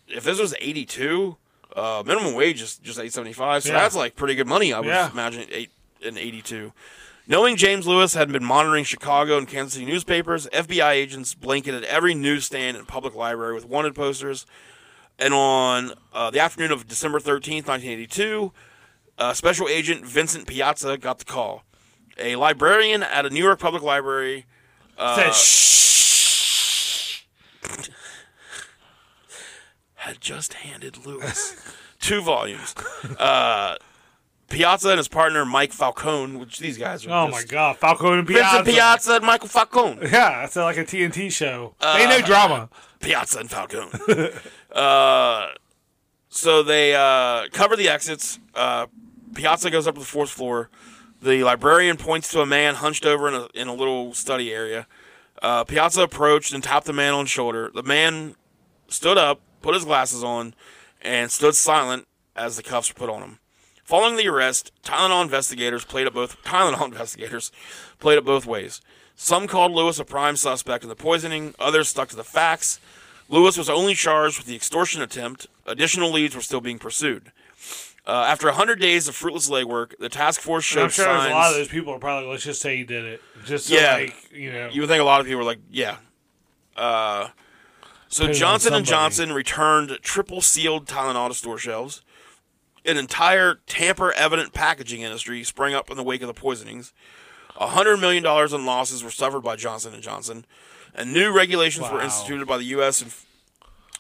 [0.08, 1.38] if this was eighty two,
[1.76, 3.64] uh, minimum wage is just eight seventy five.
[3.64, 3.80] So Yeah.
[3.80, 4.74] that's like pretty good money.
[4.74, 5.12] I would Yeah.
[5.12, 6.74] imagine eight in eighty two.
[7.28, 12.14] Knowing James Lewis had been monitoring Chicago and Kansas City newspapers, FBI agents blanketed every
[12.16, 14.46] newsstand and public library with wanted posters.
[15.22, 18.52] And on uh, the afternoon of December 13th, 1982,
[19.20, 21.64] uh, Special Agent Vincent Piazza got the call.
[22.18, 24.48] A librarian at a New York public library
[24.98, 27.24] Said shh.
[29.96, 31.56] had just handed Lewis
[32.00, 32.74] two volumes.
[34.52, 37.26] Piazza and his partner Mike Falcone, which these guys are.
[37.26, 38.58] Oh my god, Falcone and Piazza.
[38.58, 40.00] Vincent Piazza and Michael Falcone.
[40.12, 41.76] Yeah, that's like a TNT show.
[41.80, 42.70] Uh, Ain't no drama.
[43.00, 43.90] Piazza and Falcone.
[44.76, 45.48] uh,
[46.30, 48.40] so they uh, cover the exits.
[48.54, 48.88] Uh,
[49.34, 50.70] Piazza goes up to the fourth floor.
[51.22, 54.88] The librarian points to a man hunched over in a, in a little study area.
[55.42, 57.72] Uh, Piazza approached and tapped the man on the shoulder.
[57.74, 58.36] The man
[58.90, 60.56] stood up, put his glasses on,
[61.02, 63.40] and stood silent as the cuffs were put on him.
[63.92, 67.52] Following the arrest, Tylenol investigators played it both Tylenol investigators
[68.00, 68.80] played it both ways.
[69.18, 72.80] Some called Lewis a prime suspect in the poisoning, others stuck to the facts.
[73.28, 75.48] Lewis was only charged with the extortion attempt.
[75.66, 77.34] Additional leads were still being pursued.
[78.08, 81.30] Uh, after 100 days of fruitless legwork, the task force showed I'm sure signs.
[81.30, 83.22] a lot of those people are probably let's just say he did it.
[83.44, 83.96] Just so Yeah.
[83.96, 85.98] like you know you would think a lot of people were like, yeah.
[86.78, 87.28] Uh,
[88.08, 88.86] so Johnson and.
[88.86, 92.02] Johnson returned triple sealed Tylenol to store shelves.
[92.86, 96.94] An entire tamper-evident packaging industry sprang up in the wake of the poisonings.
[97.58, 100.46] A hundred million dollars in losses were suffered by Johnson and Johnson,
[100.96, 103.02] and new regulations were instituted by the U.S.
[103.02, 103.14] and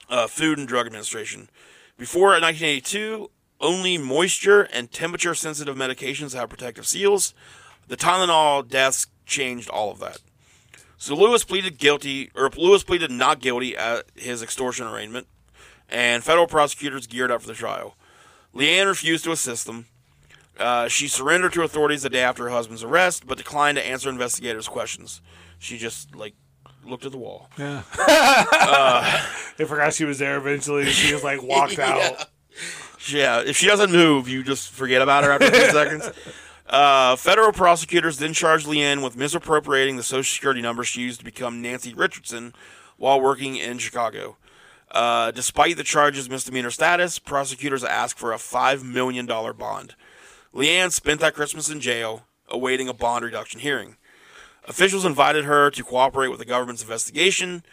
[0.09, 1.49] uh, Food and Drug Administration.
[1.97, 3.29] Before 1982,
[3.59, 7.35] only moisture and temperature-sensitive medications have protective seals.
[7.87, 10.19] The Tylenol deaths changed all of that.
[10.97, 15.27] So Lewis pleaded guilty, or Lewis pleaded not guilty at his extortion arraignment,
[15.89, 17.95] and federal prosecutors geared up for the trial.
[18.55, 19.85] LeAnn refused to assist them.
[20.59, 24.09] Uh, she surrendered to authorities the day after her husband's arrest, but declined to answer
[24.09, 25.21] investigators' questions.
[25.59, 26.35] She just like
[26.85, 27.49] looked at the wall.
[27.57, 27.83] Yeah.
[29.57, 30.85] they forgot she was there eventually.
[30.85, 32.27] She just like walked out.
[33.07, 36.11] Yeah, if she doesn't move, you just forget about her after a few seconds.
[36.67, 41.25] Uh, federal prosecutors then charged LeAnn with misappropriating the Social Security number she used to
[41.25, 42.53] become Nancy Richardson
[42.97, 44.37] while working in Chicago.
[44.91, 49.95] Uh, despite the charge's misdemeanor status, prosecutors asked for a $5 million bond.
[50.53, 53.95] LeAnn spent that Christmas in jail, awaiting a bond reduction hearing.
[54.67, 57.63] Officials invited her to cooperate with the government's investigation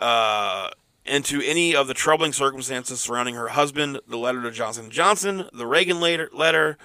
[0.00, 0.70] uh,
[1.04, 5.48] into any of the troubling circumstances surrounding her husband, the letter to Johnson & Johnson,
[5.52, 6.78] the Reagan letter,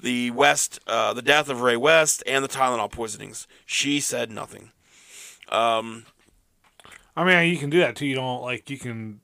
[0.00, 3.46] the West, uh, the death of Ray West, and the Tylenol poisonings.
[3.64, 4.72] She said nothing.
[7.16, 8.06] I mean, you can do that too.
[8.06, 9.20] You don't like you can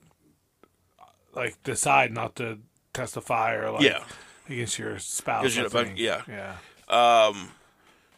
[1.35, 2.59] like decide not to
[2.93, 4.05] testify or like Yeah.
[4.49, 5.55] against your spouse.
[5.55, 6.23] you I know, but- yeah.
[6.29, 6.57] yeah.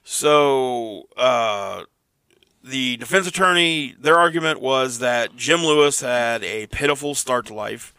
[0.05, 1.85] So, uh,
[2.65, 7.95] the defense attorney, their argument was that Jim Lewis had a pitiful start to life,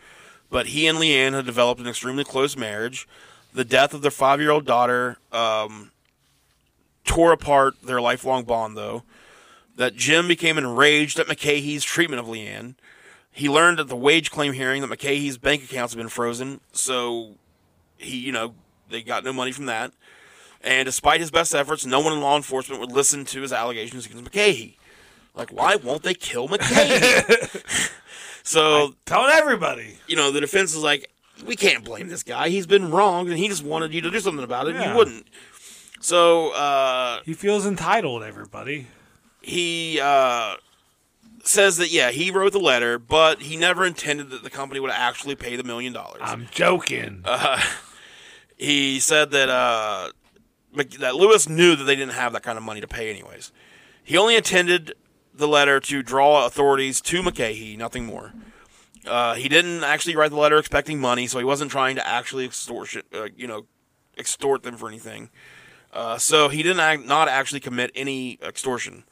[0.50, 3.08] but he and LeAnn had developed an extremely close marriage.
[3.54, 5.92] The death of their five year old daughter um,
[7.06, 9.04] tore apart their lifelong bond, though.
[9.82, 12.76] That Jim became enraged at McCahey's treatment of LeAnn.
[13.32, 17.32] He learned at the wage claim hearing that McCahey's bank accounts had been frozen, so
[17.98, 18.54] he, you know,
[18.92, 19.92] they got no money from that.
[20.64, 24.06] And despite his best efforts, no one in law enforcement would listen to his allegations
[24.06, 24.76] against McCahey.
[25.34, 27.92] Like, why won't they kill McCahey?
[28.44, 29.98] so, Telling everybody.
[30.08, 31.10] you know, the defense is like,
[31.44, 32.50] we can't blame this guy.
[32.50, 34.76] He's been wronged, and he just wanted you to do something about it.
[34.76, 34.92] and Yeah.
[34.92, 35.26] You wouldn't.
[36.02, 38.22] So, uh, He feels entitled.
[38.22, 38.86] Everybody.
[39.42, 40.56] He uh,
[41.44, 44.92] says that, yeah, he wrote the letter, but he never intended that the company would
[44.92, 46.22] actually pay the million dollars.
[46.24, 47.26] I'm joking.
[48.58, 50.12] he said that uh,
[51.00, 53.52] that Lewis knew that they didn't have that kind of money to pay anyways.
[54.04, 54.94] He only intended
[55.34, 58.34] the letter to draw authorities to McCahey, nothing more.
[59.06, 62.46] Uh, he didn't actually write the letter expecting money, so he wasn't trying to actually
[62.46, 63.66] extortion, uh, you know,
[64.18, 65.30] extort them for anything.
[65.92, 69.04] Uh, so he didn't act, not actually commit any extortion.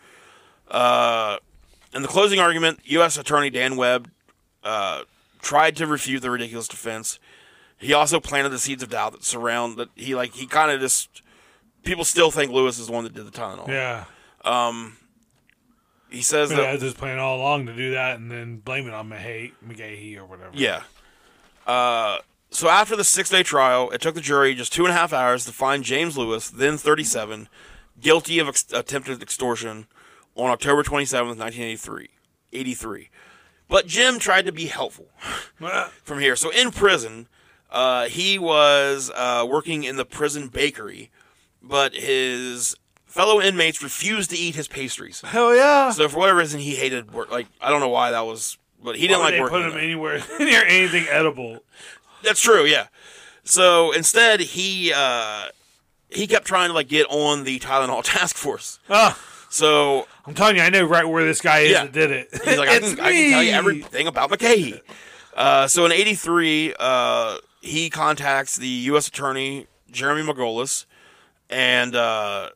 [0.69, 1.37] Uh,
[1.93, 3.17] in the closing argument, U.S.
[3.17, 4.09] Attorney Dan Webb
[4.63, 5.03] uh,
[5.41, 7.19] tried to refute the ridiculous defense.
[7.77, 10.79] He also planted the seeds of doubt that surround that he like he kind of
[10.79, 11.21] just
[11.83, 13.67] people still think Lewis is the one that did the Tylenol.
[13.67, 14.05] yeah.
[16.09, 18.87] He says that I was just planning all along to do that and then blame
[18.87, 20.51] it on McCahey or whatever.
[20.53, 20.83] Yeah.
[21.67, 24.97] Uh, so after the six day trial, it took the jury just two and a
[24.97, 27.47] half hours to find James Lewis, then 37,
[28.01, 29.85] guilty of ex- attempted extortion
[30.39, 32.09] on October 27th, 1983.
[32.53, 33.09] 83.
[33.67, 35.07] But Jim tried to be helpful
[36.03, 36.35] from here.
[36.35, 37.27] So in prison,
[37.69, 41.11] uh, he was uh, working in the prison bakery,
[41.61, 42.75] but his
[43.05, 45.21] fellow inmates refused to eat his pastries.
[45.21, 45.91] Hell yeah.
[45.91, 47.29] So for whatever reason, he hated work.
[47.31, 49.57] Like I don't know why that was, but he didn't Why like they working.
[49.57, 49.79] put him there.
[49.81, 51.59] anywhere near anything edible.
[52.23, 52.87] That's true, yeah.
[53.43, 55.45] So instead, he uh,
[56.09, 58.79] he kept trying to like get on the Tylenol task force.
[58.89, 59.19] Ah,
[59.49, 61.83] So I'm telling you, I know right where this guy is Yeah.
[61.83, 62.29] that did it.
[62.31, 64.79] he's like, I can, I can tell you everything about McCahey.
[65.35, 69.07] Uh, so in '83, uh, he contacts the U.S.
[69.07, 70.85] Attorney Jeremy Margolis,
[71.49, 72.49] and uh,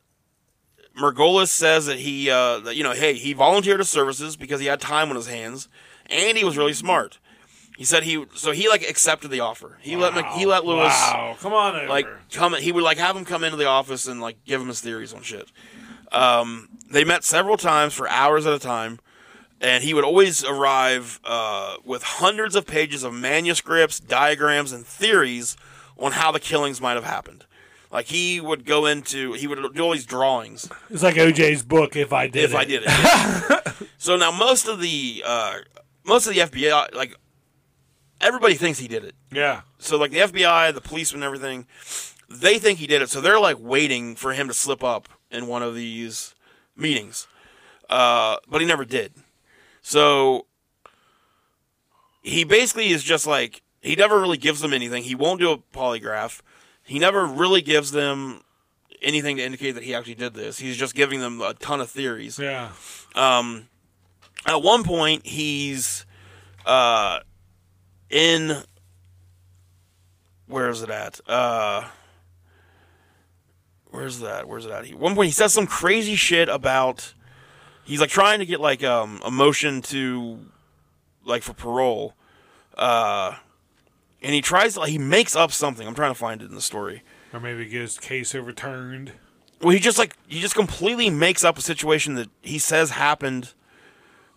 [0.98, 4.66] Margolis says that he, uh, that, you know, hey, he volunteered his services because he
[4.66, 5.68] had time on his hands,
[6.06, 7.18] and he was really smart.
[7.76, 9.78] He said he, so he like accepted the offer.
[9.80, 10.92] He let he let Lewis.
[10.92, 11.88] Wow, come on over.
[11.88, 14.68] like come he would like have him come into the office and like give him
[14.68, 15.50] his theories on shit
[16.12, 18.98] um, they met several times for hours at a time
[19.60, 25.56] and he would always arrive uh, with hundreds of pages of manuscripts diagrams and theories
[25.98, 27.44] on how the killings might have happened
[27.94, 31.94] like he would go into he would do all these drawings it's like OJ's book.
[31.96, 32.44] If I did, it.
[32.44, 32.56] if it.
[32.56, 32.88] I did it.
[32.88, 33.86] yeah.
[33.98, 35.58] so now most of the uh,
[36.04, 37.14] most of the FBI, like
[38.20, 39.14] everybody thinks he did it.
[39.32, 39.62] yeah.
[39.78, 41.66] So like the FBI, the policemen, and everything,
[42.28, 43.10] they think he did it.
[43.10, 46.33] So they're like waiting for him to slip up in one of these
[46.76, 47.26] meetings,
[47.88, 49.12] uh, but he never did.
[49.82, 50.46] So
[52.22, 55.02] he basically is just like he never really gives them anything.
[55.04, 56.40] He won't do a polygraph.
[56.82, 58.42] He never really gives them
[59.02, 60.58] anything to indicate that he actually did this.
[60.58, 62.38] He's just giving them a ton of theories.
[62.38, 62.70] Yeah.
[63.14, 63.68] Um,
[64.46, 66.06] at one point, he's
[66.66, 67.20] uh,
[68.10, 68.62] in.
[70.46, 71.20] Where is it at?
[71.26, 71.84] Uh,
[73.94, 74.48] where's that?
[74.48, 74.86] Where's it at?
[74.86, 77.14] He, one point, he says some crazy shit about.
[77.84, 80.38] He's like trying to get like um, a motion to,
[81.24, 82.14] like for parole,
[82.76, 83.36] uh,
[84.22, 84.74] and he tries.
[84.74, 85.86] to like, He makes up something.
[85.86, 87.02] I'm trying to find it in the story.
[87.32, 89.12] Or maybe get his case overturned.
[89.60, 93.54] Well, he just like he just completely makes up a situation that he says happened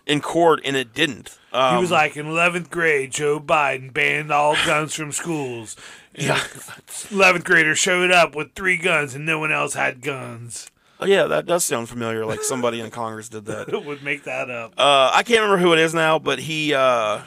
[0.07, 1.37] in court and it didn't.
[1.53, 5.75] Um, He was like in 11th grade, Joe Biden banned all guns from schools.
[6.15, 10.71] 11th graders showed up with three guns and no one else had guns.
[10.99, 12.25] Oh, yeah, that does sound familiar.
[12.25, 13.71] Like somebody in Congress did that.
[13.85, 14.73] would make that up.
[14.77, 16.73] Uh, I can't remember who it is now, but he.
[16.73, 17.21] Uh,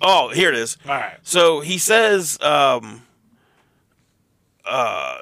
[0.00, 0.76] oh, here it is.
[0.86, 1.18] all right.
[1.24, 3.02] So he says um,
[4.64, 5.18] uh,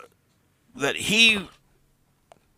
[0.77, 1.49] that he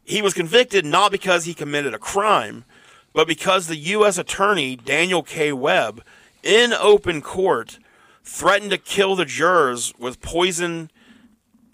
[0.03, 2.65] he was convicted not because he committed a crime,
[3.13, 4.19] but because the U.S.
[4.19, 5.53] Attorney Daniel K.
[5.53, 6.03] Webb,
[6.43, 7.79] in open court,
[8.23, 10.91] threatened to kill the jurors with poison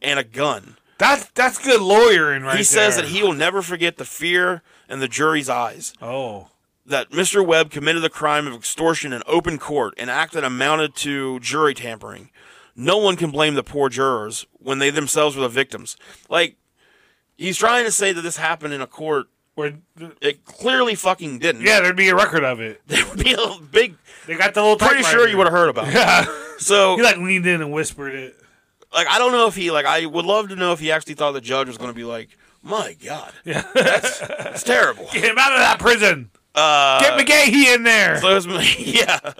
[0.03, 0.77] and a gun.
[0.99, 2.59] That's that's good lawyering, right there.
[2.59, 3.05] he says there.
[3.05, 5.93] that he will never forget the fear in the jury's eyes.
[6.01, 6.49] Oh,
[6.87, 7.45] That Mr.
[7.47, 11.75] Webb committed the crime of extortion in open court, an act that amounted to jury
[11.75, 12.31] tampering.
[12.75, 15.97] No one can blame the poor jurors when they themselves were the victims.
[16.29, 16.57] Like,
[17.37, 19.27] he's trying to say that this happened in a court.
[19.57, 19.73] Where
[20.21, 21.63] It clearly fucking didn't.
[21.63, 22.81] yeah, there'd be a record of it.
[22.87, 23.97] There would be a big.
[24.27, 24.77] They got the little.
[24.77, 25.95] Pretty sure you would have heard about it.
[25.95, 26.27] Yeah,
[26.59, 28.37] So, he like leaned in and whispered it.
[28.95, 31.15] like, I don't know if he, like, I would love to know if he actually
[31.15, 32.29] thought the judge was going to be like,
[32.63, 35.09] my God, Yeah, That's terrible.
[35.13, 36.31] get him out of that prison.
[36.55, 38.21] Uh, Get McCahey in there.
[38.21, 38.47] So his,
[38.97, 39.33] yeah.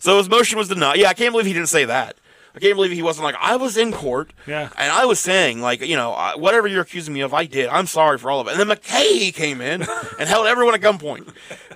[0.00, 0.98] So his motion was denied.
[0.98, 2.16] Yeah, I can't believe he didn't say that.
[2.54, 4.32] I can't believe he wasn't like, I was in court.
[4.46, 4.68] Yeah.
[4.76, 7.68] And I was saying, like, you know, I- whatever you're accusing me of, I did.
[7.68, 8.56] I'm sorry for all of it.
[8.56, 9.82] And then McKay came in
[10.18, 11.26] and held everyone at gunpoint.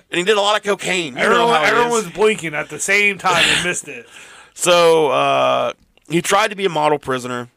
[0.09, 1.15] And he did a lot of cocaine.
[1.17, 4.05] You know everyone, everyone was blinking at the same time and missed it.
[4.59, 5.73] So uh,
[6.09, 7.49] he tried to be a model prisoner.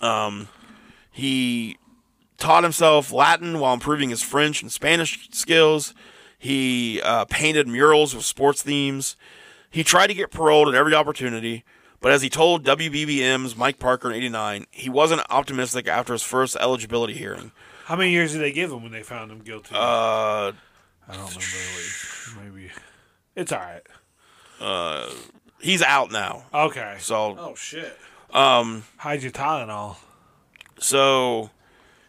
[0.00, 0.46] Um,
[1.10, 1.76] he
[2.38, 5.92] taught himself Latin while improving his French and Spanish skills.
[6.38, 9.16] He uh, painted murals with sports themes.
[9.72, 11.64] He tried to get paroled at every opportunity,
[12.00, 16.56] but as he told WBBM's Mike Parker in '89, he wasn't optimistic after his first
[16.60, 17.52] eligibility hearing.
[17.84, 19.74] How many years did they give him when they found him guilty?
[19.74, 20.52] Uh, I
[21.08, 22.54] don't remember.
[22.56, 22.70] Maybe
[23.34, 23.82] it's all right.
[24.60, 25.10] Uh,
[25.60, 26.96] he's out now, Okay.
[27.00, 27.98] so Oh shit.
[28.32, 29.96] um, Hide your Tylenol.
[30.78, 31.50] So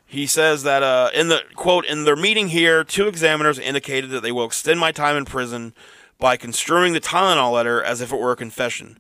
[0.06, 4.22] he says that uh, in the quote in their meeting here, two examiners indicated that
[4.22, 5.74] they will extend my time in prison
[6.20, 9.00] by construing the Tylenol letter as if it were a confession.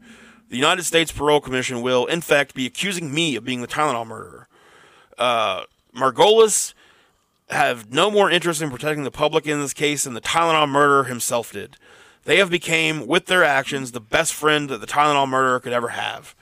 [0.52, 4.06] The United States Parole Commission will, in fact, be accusing me of being the Tylenol
[4.06, 4.49] murderer.
[5.18, 5.64] Uh,
[5.95, 6.74] Margolis
[7.49, 11.06] have no more interest in protecting the public in this case than the Tylenol murderer
[11.06, 11.78] himself did.
[12.26, 15.88] They have became, with their actions, the best friend that the Tylenol murderer could ever
[15.89, 16.36] have.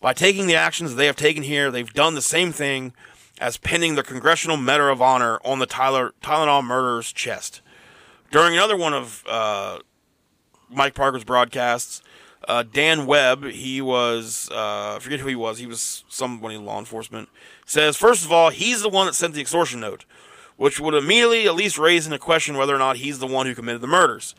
[0.00, 2.92] By taking the actions they have taken here, they've done the same thing
[3.40, 7.60] as pinning the Congressional Medal of Honor on the Tyler, Tylenol murderer's chest.
[8.30, 9.80] During another one of uh,
[10.70, 12.02] Mike Parker's broadcasts,
[12.48, 16.64] uh, Dan Webb, he was, uh, I forget who he was, he was somebody in
[16.64, 17.28] law enforcement,
[17.66, 20.04] says, first of all, he's the one that sent the extortion note,
[20.56, 23.54] which would immediately at least raise into question whether or not he's the one who
[23.54, 24.34] committed the murders.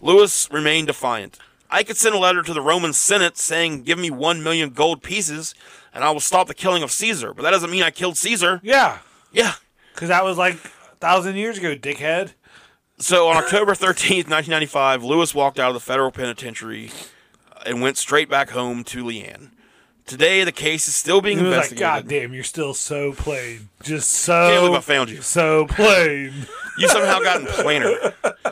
[0.00, 1.38] Lewis remained defiant.
[1.70, 5.02] I could send a letter to the Roman Senate saying, give me one million gold
[5.02, 5.54] pieces
[5.94, 8.60] and I will stop the killing of Caesar, but that doesn't mean I killed Caesar.
[8.64, 8.98] Yeah,
[9.32, 9.52] Yeah.
[9.94, 12.32] because that was like a thousand years ago, dickhead.
[12.98, 16.90] So on October 13th, 1995, Lewis walked out of the federal penitentiary
[17.66, 19.50] and went straight back home to LeAnn.
[20.06, 21.80] Today, the case is still being was like, investigated.
[21.80, 23.68] God damn, you're still so plain.
[23.82, 24.48] Just so.
[24.50, 25.22] Can't believe I found you.
[25.22, 26.32] so plain.
[26.78, 28.14] You somehow gotten plainer.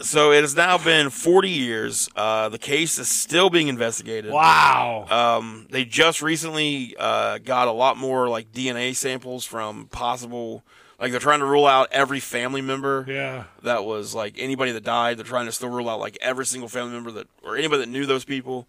[0.00, 2.08] so it has now been 40 years.
[2.14, 4.30] Uh, the case is still being investigated.
[4.30, 5.06] Wow.
[5.10, 10.62] Um, they just recently uh, got a lot more like DNA samples from possible.
[11.00, 13.44] Like they're trying to rule out every family member yeah.
[13.62, 15.18] that was like anybody that died.
[15.18, 17.88] They're trying to still rule out like every single family member that or anybody that
[17.88, 18.66] knew those people.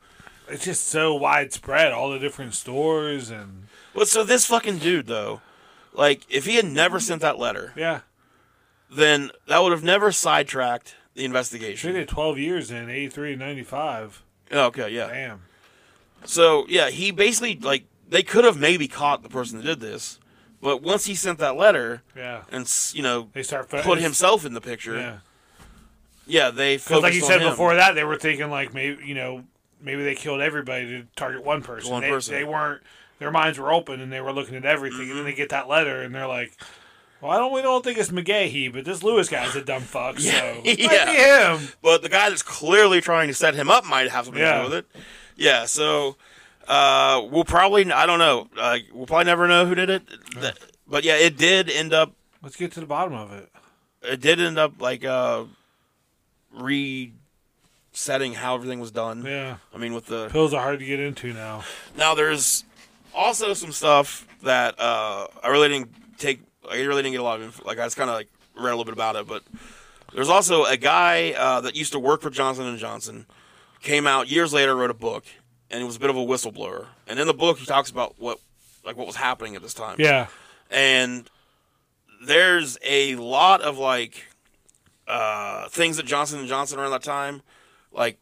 [0.48, 5.42] It's just so widespread, all the different stores and But so this fucking dude though,
[5.94, 8.02] like if he had never sent that letter, yeah.
[8.92, 11.94] then that would have never sidetracked the They investigation.
[11.94, 14.24] did 12 years in 83 and 95.
[14.52, 15.08] Okay, yeah.
[15.08, 15.42] Damn.
[16.26, 20.20] So yeah, he basically like they could have maybe caught the person that did this,
[20.66, 22.42] but once he sent that letter Yeah.
[22.52, 25.18] and you know They start put himself in the picture, Yeah.
[26.28, 27.50] yeah, they Because, like you said him.
[27.52, 29.44] before that, they were thinking, like, maybe, you know,
[29.82, 31.92] maybe they killed everybody to target one person.
[31.92, 32.34] One they, person.
[32.34, 32.82] They weren't,
[33.20, 35.02] their minds were open and they were looking at everything.
[35.02, 35.18] And Mm-hmm.
[35.18, 36.54] then they get that letter and they're like,
[37.22, 40.20] well, I don't, we don't think it's McCahey, but this Lewis guy's a dumb fuck,
[40.20, 41.06] so Yeah.
[41.06, 41.70] be him.
[41.82, 44.58] but the guy that's clearly trying to set him up might have something Yeah.
[44.64, 44.86] to do with it.
[45.38, 46.18] Yeah, so
[46.68, 48.48] uh, we'll probably I don't know.
[48.58, 50.04] Uh, we'll probably never know who did it.
[50.40, 50.58] That-
[50.88, 52.14] but yeah, it did end up.
[52.44, 53.50] Let's get to the bottom of it.
[54.04, 55.46] It did end up like uh,
[56.52, 59.24] resetting how everything was done.
[59.26, 59.58] Yeah.
[59.74, 61.64] I mean, with the Pills are hard to get into now.
[61.98, 62.64] now there's
[63.14, 66.42] also some stuff that uh, I really didn't take.
[66.70, 67.64] I really didn't get a lot of info.
[67.66, 69.44] Like I just kind of like read a little bit about it, but
[70.14, 73.26] there's also a guy uh, that used to work for Johnson and Johnson.
[73.82, 75.26] Came out years later, wrote a book,
[75.72, 76.88] and he was a bit of a whistleblower.
[77.08, 78.40] And in the book, he talks about what
[78.86, 79.96] like what was happening at this time.
[80.00, 80.28] Yeah.
[80.70, 81.30] And
[82.26, 84.26] there's a lot of like
[85.08, 87.42] uh, things that Johnson and Johnson around that time,
[87.92, 88.18] like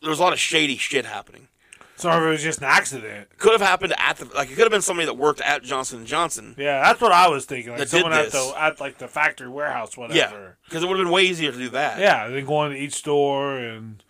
[0.00, 1.48] there was a lot of shady shit happening
[1.96, 3.28] So of it was just an accident.
[3.38, 5.98] could have happened at the like it could have been somebody that worked at Johnson
[5.98, 6.54] and Johnson.
[6.56, 7.70] Yeah, that's what I was thinking.
[7.72, 8.32] Like That did someone at this.
[8.52, 10.18] the at like the factory warehouse, whatever.
[10.18, 11.98] Yeah, because it would have been way easier to do that.
[11.98, 14.02] Yeah, then going to each store and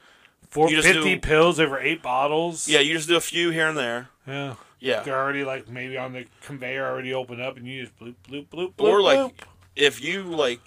[0.51, 2.69] four You just fifty do- pills over eight bottles.
[2.69, 2.81] yeah.
[2.81, 4.09] You just do a few here and there.
[4.27, 4.55] yeah.
[4.81, 5.01] Yeah.
[5.03, 8.47] They're already like maybe on the conveyor already open up, and you just bloop bloop
[8.47, 8.75] bloop.
[8.75, 9.33] bloop Or like bloop.
[9.75, 10.61] if you like,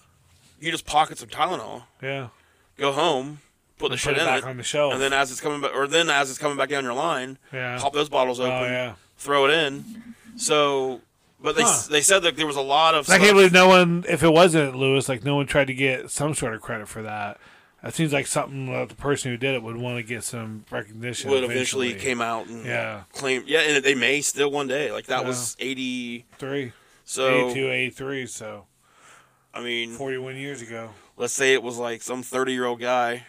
[0.59, 2.27] you just pocket some Tylenol, yeah,
[2.77, 3.39] go home,
[3.77, 4.91] put the And shit put it in back it, on the shelf.
[4.93, 7.37] and then as it's coming back, or then as it's coming back down your line,
[7.53, 7.77] yeah.
[7.79, 8.93] pop those bottles Oh open, yeah.
[9.17, 9.85] throw it in.
[10.35, 10.99] So,
[11.41, 11.83] but they Huh.
[11.89, 14.03] they said that there was a lot of I can't believe no one.
[14.09, 17.01] If it wasn't Lewis, like no one tried to get some sort of credit for
[17.01, 17.39] that.
[17.83, 20.65] That seems like something that the person who did it would want to get some
[20.69, 21.31] recognition.
[21.31, 24.91] would eventually came out and Yeah, claim yeah, and they may still one day.
[24.91, 25.27] Like that Yeah.
[25.27, 26.73] was eighty three.
[27.05, 28.27] So eighty-two, eighty-three.
[28.27, 28.65] So
[29.53, 30.91] I mean, forty-one years ago.
[31.17, 33.25] let's say it was like some thirty year old guy.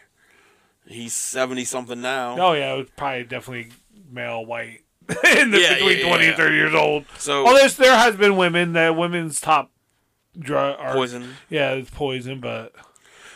[0.86, 2.36] He's seventy something now.
[2.38, 3.72] Oh yeah, it was probably definitely
[4.11, 4.80] male, white,
[5.38, 6.28] in the, Yeah, between yeah, twenty yeah.
[6.30, 7.07] and thirty years old.
[7.18, 8.74] So Oh, there's there has been women.
[8.74, 9.70] that women's top
[10.38, 11.36] drug are poison.
[11.48, 12.72] Yeah, it's poison, but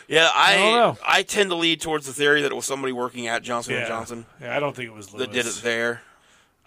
[0.07, 1.19] Yeah, I I.
[1.19, 3.79] I tend to lead towards the theory that it was somebody working at Johnson yeah,
[3.79, 5.27] and Johnson Yeah, I don't think it was Lewis.
[5.27, 6.01] that did it there.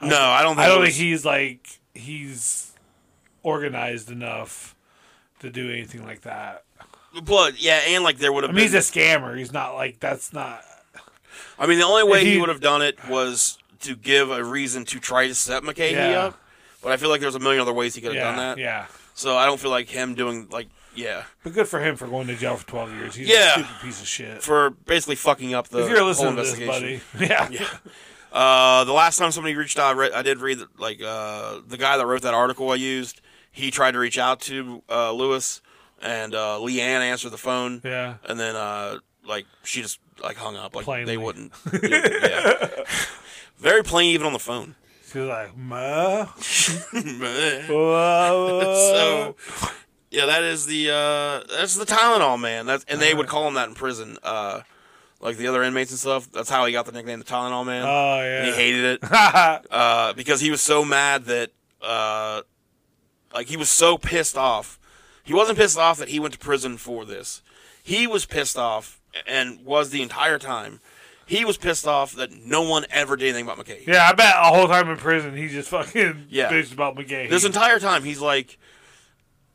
[0.03, 0.67] No, I don't think.
[0.67, 2.73] I don't think he's like he's
[3.43, 4.75] organized enough
[5.41, 6.65] to do anything like that.
[7.25, 8.73] But yeah, and like there would I have mean, been.
[8.75, 9.37] he's a scammer.
[9.37, 10.63] He's not like that's not.
[11.59, 14.43] I mean, the only way he, he- would have done it was to give a
[14.45, 16.27] reason to try to set McKay Yeah.
[16.27, 16.41] up.
[16.83, 18.59] But I feel like there's a million other ways he could have Yeah, done that.
[18.59, 18.87] yeah.
[19.15, 22.27] So I don't feel like him doing like yeah But good for him for going
[22.29, 23.15] to jail for twelve years.
[23.15, 23.51] He's Yeah.
[23.51, 24.43] a stupid piece of shit.
[24.43, 27.01] for basically fucking up the if you're whole listening to this, investigation.
[27.19, 27.27] buddy,
[27.59, 27.67] yeah,
[28.33, 31.77] Uh, the last time somebody reached out, I, read, I did read like uh, the
[31.77, 33.21] guy that wrote that article I used.
[33.53, 35.61] He tried to reach out to uh, Lewis,
[36.01, 38.15] and uh, LeAnn answered the phone, yeah.
[38.25, 41.07] and then uh, like she just like hung up, like Plainly.
[41.07, 41.53] they wouldn't.
[41.83, 42.69] yeah,
[43.59, 44.77] very plain even on the phone.
[45.11, 46.27] She was like, "Ma."
[48.41, 49.35] so
[50.11, 52.67] yeah, that is the uh, that's the Tylenol man.
[52.67, 54.19] That's and they would call him that in prison.
[54.23, 54.61] Uh,
[55.21, 56.31] like the other inmates and stuff.
[56.33, 57.85] That's how he got the nickname the Tylenol man.
[57.87, 61.51] oh And he hated it uh, because he was so mad that
[61.83, 62.43] uh,
[63.35, 64.79] like he was so pissed off.
[65.23, 67.43] He wasn't pissed off that he went to prison for this.
[67.83, 70.81] He was pissed off and was the entire time.
[71.27, 73.87] He was pissed off that no one ever did anything about McKay.
[73.87, 76.51] yeah, I bet a whole time in prison he just fucking Yeah.
[76.51, 77.29] bitched about McCahey.
[77.31, 78.59] This entire time, he's like,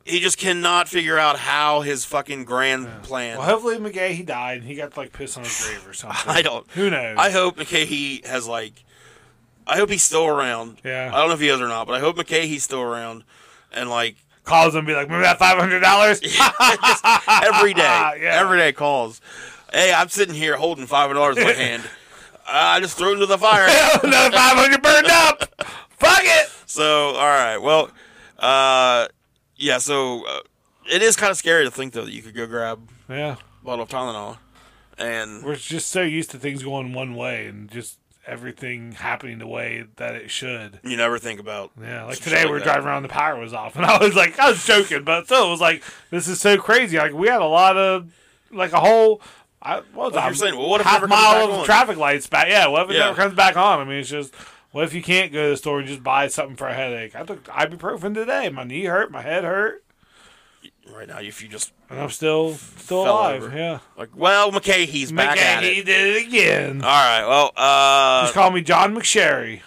[0.06, 3.38] he just cannot figure out how his fucking grand plan.
[3.38, 4.62] well, hopefully McCahey he died.
[4.62, 6.18] He got like piss on his grave or something.
[6.26, 6.66] I don't.
[6.72, 7.16] Who knows?
[7.18, 8.72] I hope McCahey has like.
[9.66, 10.78] I hope he's still around.
[10.84, 11.10] Yeah.
[11.12, 13.24] I don't know if he is or not, but I hope McCahey's still around,
[13.72, 16.20] and like calls him and be like, "Remember that five hundred dollars?"
[17.42, 17.82] every day,
[18.22, 18.38] Yeah.
[18.40, 19.20] every day calls.
[19.72, 21.82] Hey, I'm sitting here holding five hundred dollars in my hand.
[22.48, 23.66] I just threw it into the fire.
[24.04, 25.52] Another five hundred burned up.
[25.98, 26.48] Fuck it.
[26.66, 27.56] so, all right.
[27.58, 27.90] Well,
[28.38, 29.08] uh,
[29.56, 29.78] yeah.
[29.78, 30.40] So uh,
[30.90, 33.64] it is kind of scary to think though that you could go grab Yeah, a
[33.64, 34.38] bottle of Tylenol,
[34.98, 39.46] and we're just so used to things going one way and just everything happening the
[39.46, 40.80] way that it should.
[40.82, 41.70] you never think about.
[41.80, 42.64] Yeah, like today we were that.
[42.64, 45.46] driving around, the power was off, and I was like, I was joking, but still,
[45.46, 46.98] it was like, this is so crazy.
[46.98, 48.12] Like we had a lot of,
[48.50, 49.20] like a whole.
[49.62, 50.26] I, what was Well, that?
[50.26, 51.64] you're saying, well, what if it half never comes mile back of on?
[51.64, 52.48] traffic lights back?
[52.48, 53.06] Yeah, what if it Yeah.
[53.06, 53.80] never comes back on?
[53.80, 54.32] I mean, it's just.
[54.76, 57.16] What if you can't go to the store and just buy something for a headache?
[57.16, 58.50] I took ibuprofen today.
[58.50, 59.82] My knee hurt, my head hurt,
[60.94, 63.42] Right now, if you just and I'm still still alive.
[63.44, 63.56] over.
[63.56, 63.78] Yeah.
[63.96, 65.86] like, well, McKay, he's back at McGahee it.
[65.86, 66.82] did it again.
[66.82, 67.24] All right.
[67.26, 69.62] Well, uh, Just call me John McSherry.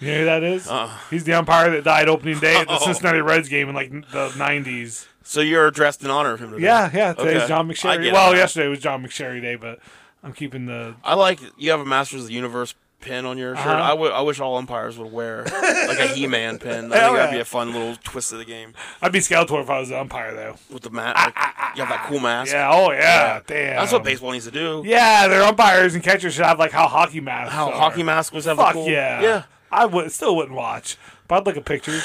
[0.00, 0.66] You know who that is?
[0.68, 0.90] Uh.
[1.08, 2.84] He's the umpire that died opening day at the Oh.
[2.84, 5.06] Cincinnati Reds game in like the '90s.
[5.22, 6.64] so you're dressed in honor of him today.
[6.64, 7.12] Yeah, yeah.
[7.12, 7.46] Today's Okay.
[7.46, 8.02] John I McSherry.
[8.02, 8.36] get Well, it.
[8.38, 9.78] yesterday was John McSherry Day, but
[10.24, 10.96] I'm keeping the.
[11.04, 13.66] I like you have a Masters of the Universe pin on your shirt.
[13.66, 13.82] Uh-huh.
[13.82, 16.86] I, w- I wish all umpires would wear like a He-Man pin.
[16.86, 19.62] I think Hell that'd be a fun little twist of the game I'd be Skeletor
[19.62, 20.56] if I was the umpire, though.
[20.72, 21.16] with the mat.
[21.16, 21.34] Like,
[21.76, 22.52] you have that cool mask.
[22.52, 22.70] Yeah.
[22.72, 23.40] Oh yeah.
[23.46, 23.76] Damn.
[23.76, 24.82] That's what baseball needs to do.
[24.84, 27.52] Yeah, their umpires and catchers should have like how hockey masks.
[27.54, 27.72] How are.
[27.72, 28.88] hockey masks was have Fuck cool.
[28.88, 29.20] yeah.
[29.22, 29.42] Yeah.
[29.72, 30.96] I would still wouldn't watch,
[31.28, 32.02] but I'd look at pictures.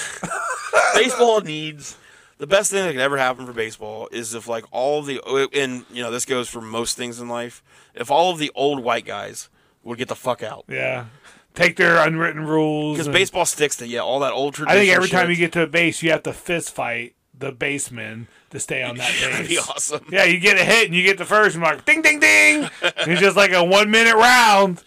[0.93, 1.97] baseball needs
[2.37, 5.19] the best thing that could ever happen for baseball is if like all the
[5.53, 7.63] and you know this goes for most things in life.
[7.93, 9.49] If all of the old white guys
[9.85, 10.65] would get the fuck out.
[10.67, 11.05] yeah.
[11.53, 12.97] Take their unwritten rules.
[12.97, 14.71] Because and- baseball sticks to yeah, all that old tradition.
[14.77, 14.95] I tradition.
[15.01, 18.27] think every time you get to a base, you have to fist fight the baseman
[18.49, 19.69] to stay on that That'd be base.
[19.69, 20.05] awesome.
[20.11, 22.19] Yeah, you get a hit and you get the first, and you're like ding, ding,
[22.19, 22.69] ding.
[22.81, 24.83] it's just like a one minute round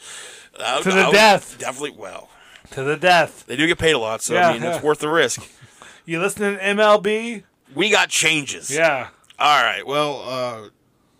[0.58, 1.56] would- To the I would death.
[1.58, 1.92] Definitely.
[1.98, 2.28] Well,
[2.72, 3.46] to the death.
[3.46, 4.74] they do get paid a lot, so Yeah, I mean yeah.
[4.74, 5.40] it's worth the risk.
[6.04, 7.42] You listening to MLB?
[7.74, 8.70] We got changes.
[8.70, 9.08] Yeah.
[9.38, 9.86] All right.
[9.86, 10.68] Well, uh,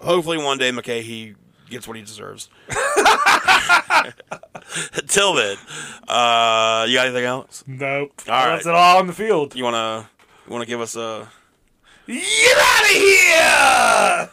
[0.03, 1.37] hopefully one day McCahey
[1.71, 2.51] gets what he deserves.
[5.07, 5.57] Till then,
[6.07, 7.65] uh, you got anything else?
[7.67, 8.13] Nope.
[8.29, 8.55] All right.
[8.57, 9.55] That's it all on the field.
[9.55, 10.09] You wanna
[10.47, 11.29] you wanna give us a
[12.07, 14.31] Get out of here!